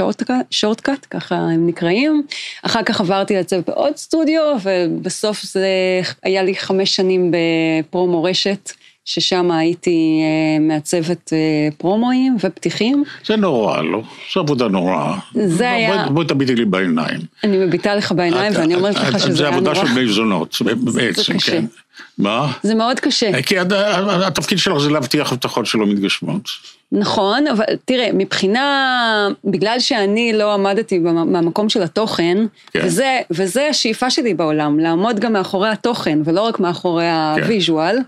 Shortcut, 0.50 1.06
ככה 1.10 1.34
הם 1.34 1.66
נקראים. 1.66 2.22
אחר 2.62 2.82
כך 2.82 3.00
עברתי 3.00 3.36
לצוות 3.36 3.66
בעוד 3.66 3.96
סטודיו, 3.96 4.56
ובסוף 4.62 5.42
זה 5.42 5.68
היה 6.22 6.42
לי 6.42 6.54
חמש 6.54 6.96
שנים 6.96 7.32
בפרומו 7.32 8.06
רשת. 8.06 8.70
ששם 9.08 9.50
הייתי 9.50 10.20
אה, 10.22 10.60
מעצבת 10.60 11.32
אה, 11.32 11.68
פרומואים 11.78 12.36
ופתיחים. 12.40 13.04
זה 13.26 13.36
נורא, 13.36 13.82
לא? 13.82 14.02
זו 14.34 14.40
עבודה 14.40 14.68
נוראה. 14.68 15.18
זה 15.34 15.70
היה... 15.70 16.06
בואי 16.08 16.26
תביטי 16.26 16.54
לי 16.54 16.64
בעיניים. 16.64 17.20
אני 17.44 17.58
מביטה 17.58 17.94
לך 17.94 18.12
בעיניים 18.12 18.52
ואני 18.56 18.74
אומרת 18.74 18.94
לך 18.96 19.18
שזה 19.18 19.22
היה 19.22 19.26
נורא. 19.26 19.34
זה 19.34 19.48
עבודה 19.48 19.74
של 19.74 19.94
בני 19.94 20.08
זונות, 20.08 20.56
בעצם, 20.94 21.38
כן. 21.38 21.64
מה? 22.18 22.52
זה 22.62 22.74
מאוד 22.74 23.00
קשה. 23.00 23.42
כי 23.42 23.58
התפקיד 24.26 24.58
שלך 24.58 24.78
זה 24.78 24.90
להבטיח 24.90 25.32
הבטחות 25.32 25.66
שלא 25.66 25.86
מתגשמות. 25.86 26.48
נכון, 26.92 27.46
אבל 27.46 27.64
תראה, 27.84 28.08
מבחינה, 28.12 29.28
בגלל 29.44 29.80
שאני 29.80 30.32
לא 30.32 30.54
עמדתי 30.54 30.98
במקום 30.98 31.68
של 31.68 31.82
התוכן, 31.82 32.38
כן. 32.70 32.80
וזה, 32.84 33.20
וזה 33.30 33.68
השאיפה 33.68 34.10
שלי 34.10 34.34
בעולם, 34.34 34.78
לעמוד 34.78 35.20
גם 35.20 35.32
מאחורי 35.32 35.68
התוכן 35.68 36.18
ולא 36.24 36.40
רק 36.40 36.60
מאחורי 36.60 37.04
כן. 37.04 37.42
הוויז'ואל, 37.42 37.98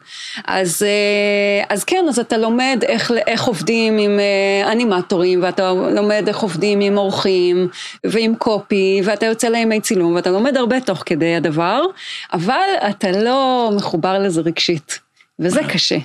אז, 0.45 0.83
אה, 0.83 1.65
אז 1.69 1.85
כן, 1.85 2.05
אז 2.09 2.19
אתה 2.19 2.39
לומד 2.39 2.85
איך, 2.89 3.13
איך 3.27 3.45
עובדים 3.45 3.99
עם 3.99 4.19
אה, 4.21 4.73
אנימטורים, 4.73 5.43
ואתה 5.43 5.73
לומד 5.73 6.25
איך 6.29 6.39
עובדים 6.39 6.81
עם 6.81 6.99
אורחים 6.99 7.69
ועם 8.05 8.35
קופי, 8.35 9.01
ואתה 9.05 9.27
יוצא 9.27 9.49
לימי 9.49 9.81
צילום, 9.81 10.15
ואתה 10.15 10.31
לומד 10.31 10.57
הרבה 10.57 10.81
תוך 10.81 11.03
כדי 11.07 11.37
הדבר, 11.37 11.83
אבל 12.33 12.69
אתה 12.91 13.11
לא 13.11 13.71
מחובר 13.77 14.19
לזה 14.19 14.41
רגשית, 14.41 15.01
וזה 15.39 15.61
קשה. 15.73 15.99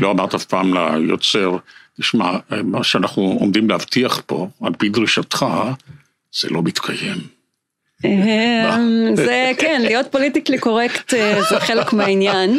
לא 0.00 0.10
אמרת 0.10 0.34
אף 0.34 0.44
פעם 0.44 0.74
ליוצר, 0.74 1.56
תשמע, 2.00 2.38
מה 2.64 2.84
שאנחנו 2.84 3.22
עומדים 3.22 3.70
להבטיח 3.70 4.22
פה, 4.26 4.48
על 4.62 4.72
פי 4.78 4.88
דרישתך, 4.88 5.46
זה 6.40 6.48
לא 6.50 6.62
מתקיים. 6.62 7.38
זה 9.14 9.50
כן, 9.58 9.82
להיות 9.84 10.06
פוליטיקלי 10.10 10.58
קורקט 10.58 11.14
אה, 11.14 11.40
זה 11.50 11.60
חלק 11.60 11.92
מהעניין. 11.92 12.58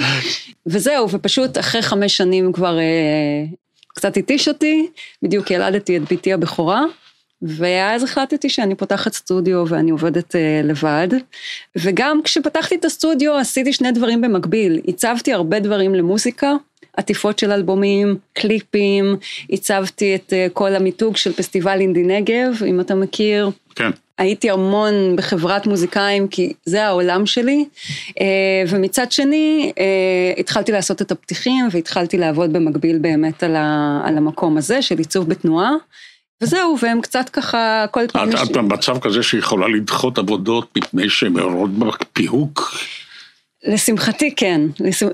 וזהו, 0.65 1.09
ופשוט 1.11 1.57
אחרי 1.57 1.81
חמש 1.81 2.17
שנים 2.17 2.53
כבר 2.53 2.79
אה, 2.79 3.45
קצת 3.87 4.17
התיש 4.17 4.47
אותי, 4.47 4.87
בדיוק 5.23 5.51
ילדתי 5.51 5.97
את 5.97 6.13
בתי 6.13 6.33
הבכורה. 6.33 6.83
ואז 7.41 8.03
החלטתי 8.03 8.49
שאני 8.49 8.75
פותחת 8.75 9.13
סטודיו 9.13 9.65
ואני 9.67 9.91
עובדת 9.91 10.35
uh, 10.35 10.37
לבד. 10.63 11.07
וגם 11.77 12.21
כשפתחתי 12.23 12.75
את 12.75 12.85
הסטודיו 12.85 13.35
עשיתי 13.35 13.73
שני 13.73 13.91
דברים 13.91 14.21
במקביל. 14.21 14.81
הצבתי 14.87 15.33
הרבה 15.33 15.59
דברים 15.59 15.95
למוזיקה, 15.95 16.53
עטיפות 16.97 17.39
של 17.39 17.51
אלבומים, 17.51 18.17
קליפים, 18.33 19.15
הצבתי 19.51 20.15
את 20.15 20.33
uh, 20.33 20.53
כל 20.53 20.75
המיתוג 20.75 21.17
של 21.17 21.33
פסטיבל 21.33 21.79
אינדי 21.79 22.03
נגב, 22.03 22.63
אם 22.67 22.79
אתה 22.79 22.95
מכיר. 22.95 23.49
כן. 23.75 23.89
הייתי 24.17 24.49
המון 24.49 25.15
בחברת 25.15 25.67
מוזיקאים 25.67 26.27
כי 26.27 26.53
זה 26.65 26.85
העולם 26.85 27.25
שלי, 27.25 27.65
אה, 28.21 28.25
ומצד 28.67 29.11
שני 29.11 29.71
התחלתי 30.37 30.71
לעשות 30.71 31.01
את 31.01 31.11
הפתיחים 31.11 31.67
והתחלתי 31.71 32.17
לעבוד 32.17 32.53
במקביל 32.53 32.97
באמת 32.97 33.43
על 33.43 34.17
המקום 34.17 34.57
הזה 34.57 34.81
של 34.81 34.97
עיצוב 34.97 35.29
בתנועה. 35.29 35.71
וזהו, 36.41 36.77
והם 36.81 37.01
קצת 37.01 37.29
ככה, 37.29 37.85
כל 37.91 38.07
פעם... 38.07 38.29
את 38.29 38.51
במצב 38.51 38.99
כזה 38.99 39.23
שיכולה 39.23 39.67
לדחות 39.67 40.17
עבודות 40.17 40.77
מפני 40.77 41.09
שהן 41.09 41.33
מעוררות 41.33 41.69
פיהוק? 42.13 42.75
לשמחתי 43.63 44.35
כן, 44.35 44.61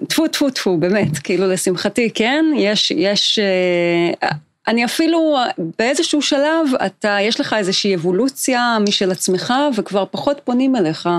טפו 0.07 0.27
טפו 0.27 0.49
טפו, 0.49 0.77
באמת, 0.77 1.17
כאילו 1.17 1.47
לשמחתי 1.47 2.09
כן, 2.09 2.45
יש, 2.57 2.91
יש, 2.91 3.39
אה, 3.39 4.29
אני 4.67 4.85
אפילו 4.85 5.37
באיזשהו 5.79 6.21
שלב, 6.21 6.67
אתה, 6.85 7.17
יש 7.21 7.39
לך 7.39 7.53
איזושהי 7.53 7.95
אבולוציה 7.95 8.77
משל 8.87 9.11
עצמך 9.11 9.53
וכבר 9.77 10.05
פחות 10.11 10.41
פונים 10.43 10.75
אליך. 10.75 11.09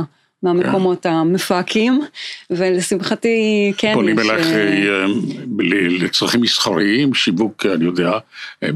מהמקומות 0.43 1.03
כן. 1.03 1.13
המפהקים, 1.13 2.01
ולשמחתי 2.51 3.73
כן 3.77 3.95
פונים 3.95 4.19
אליך 4.19 4.47
אה, 4.47 5.07
לצרכים 6.01 6.41
מסחריים, 6.41 7.15
שיווק, 7.15 7.67
אני 7.67 7.85
יודע, 7.85 8.13
אה, 8.63 8.69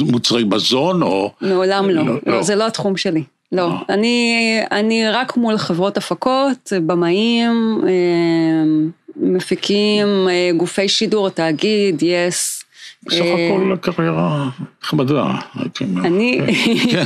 מוצרי 0.00 0.44
מזון 0.44 1.02
או... 1.02 1.32
מעולם 1.40 1.90
לא, 1.90 2.06
לא, 2.06 2.14
לא, 2.26 2.42
זה 2.42 2.54
לא 2.54 2.66
התחום 2.66 2.96
שלי. 2.96 3.24
לא, 3.52 3.68
אה. 3.70 3.94
אני, 3.94 4.60
אני 4.72 5.08
רק 5.08 5.36
מול 5.36 5.58
חברות 5.58 5.96
הפקות, 5.96 6.72
במאים, 6.86 7.80
מפיקים, 9.16 10.28
גופי 10.56 10.88
שידור, 10.88 11.28
תאגיד, 11.28 12.02
יס, 12.02 12.64
בסך 13.06 13.20
הכל 13.20 13.76
קריירה 13.80 14.48
נחמדה. 14.82 15.24
אני... 16.04 16.40
כן, 16.90 17.04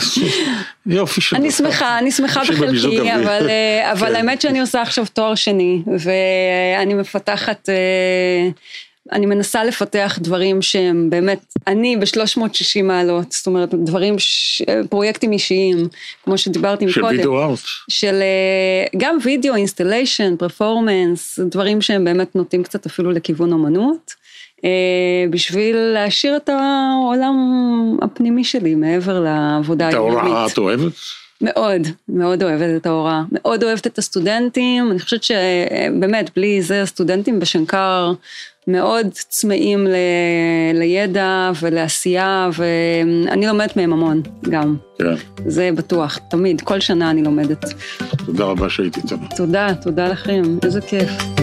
יופי 0.86 1.20
של... 1.20 1.36
אני 1.36 1.50
שמחה, 1.50 1.98
אני 1.98 2.10
שמחה 2.10 2.40
בחלקי, 2.40 3.12
אבל 3.92 4.08
כן. 4.08 4.14
האמת 4.16 4.40
שאני 4.40 4.60
עושה 4.60 4.82
עכשיו 4.82 5.06
תואר 5.12 5.34
שני, 5.34 5.82
ואני 5.86 6.94
מפתחת... 6.94 7.68
אה, 9.12 9.16
אני 9.16 9.26
מנסה 9.26 9.64
לפתח 9.64 10.18
דברים 10.22 10.62
שהם 10.62 11.10
באמת, 11.10 11.54
אני 11.66 11.96
ב-360 11.96 12.82
מעלות, 12.82 13.32
זאת 13.32 13.46
אומרת, 13.46 13.74
דברים, 13.74 14.18
ש... 14.18 14.62
פרויקטים 14.90 15.32
אישיים, 15.32 15.88
כמו 16.24 16.38
שדיברתי 16.38 16.88
של 16.88 17.00
מקודם. 17.00 17.16
video 17.16 17.42
art. 17.42 17.58
של 17.90 18.14
אה, 18.14 18.86
גם 18.96 19.18
וידאו, 19.24 19.54
installation, 19.54 20.36
performance, 20.36 21.38
דברים 21.38 21.80
שהם 21.80 22.04
באמת 22.04 22.36
נוטים 22.36 22.62
קצת 22.62 22.86
אפילו 22.86 23.10
לכיוון 23.10 23.52
אומנות, 23.52 24.14
אה, 24.64 25.24
בשביל 25.30 25.76
להשאיר 25.76 26.36
את 26.36 26.48
העולם 26.48 27.36
הפנימי 28.02 28.44
שלי 28.44 28.74
מעבר 28.74 29.20
לעבודה 29.20 29.88
את 29.88 29.94
היומיומית. 29.94 30.24
ההוראה 30.24 30.46
את 30.46 30.58
אוהבת? 30.58 30.92
מאוד, 31.40 31.82
מאוד 32.08 32.42
אוהבת 32.42 32.76
את 32.76 32.86
ההוראה, 32.86 33.22
מאוד 33.32 33.64
אוהבת 33.64 33.86
את 33.86 33.98
הסטודנטים, 33.98 34.90
אני 34.90 34.98
חושבת 34.98 35.22
שבאמת, 35.22 36.30
בלי 36.36 36.62
זה 36.62 36.82
הסטודנטים 36.82 37.40
בשנקר 37.40 38.12
מאוד 38.68 39.06
צמאים 39.12 39.86
ל... 39.86 39.94
לידע 40.74 41.50
ולעשייה, 41.60 42.50
ואני 42.56 43.46
לומדת 43.46 43.76
מהם 43.76 43.92
המון 43.92 44.22
גם, 44.50 44.76
כן. 44.98 45.04
זה 45.46 45.70
בטוח, 45.74 46.18
תמיד, 46.30 46.60
כל 46.60 46.80
שנה 46.80 47.10
אני 47.10 47.22
לומדת. 47.22 47.64
תודה 48.26 48.44
רבה 48.44 48.70
שהיית 48.70 48.96
איתנו. 48.96 49.26
תודה, 49.36 49.68
תודה 49.82 50.08
לכם, 50.08 50.42
איזה 50.64 50.80
כיף. 50.80 51.37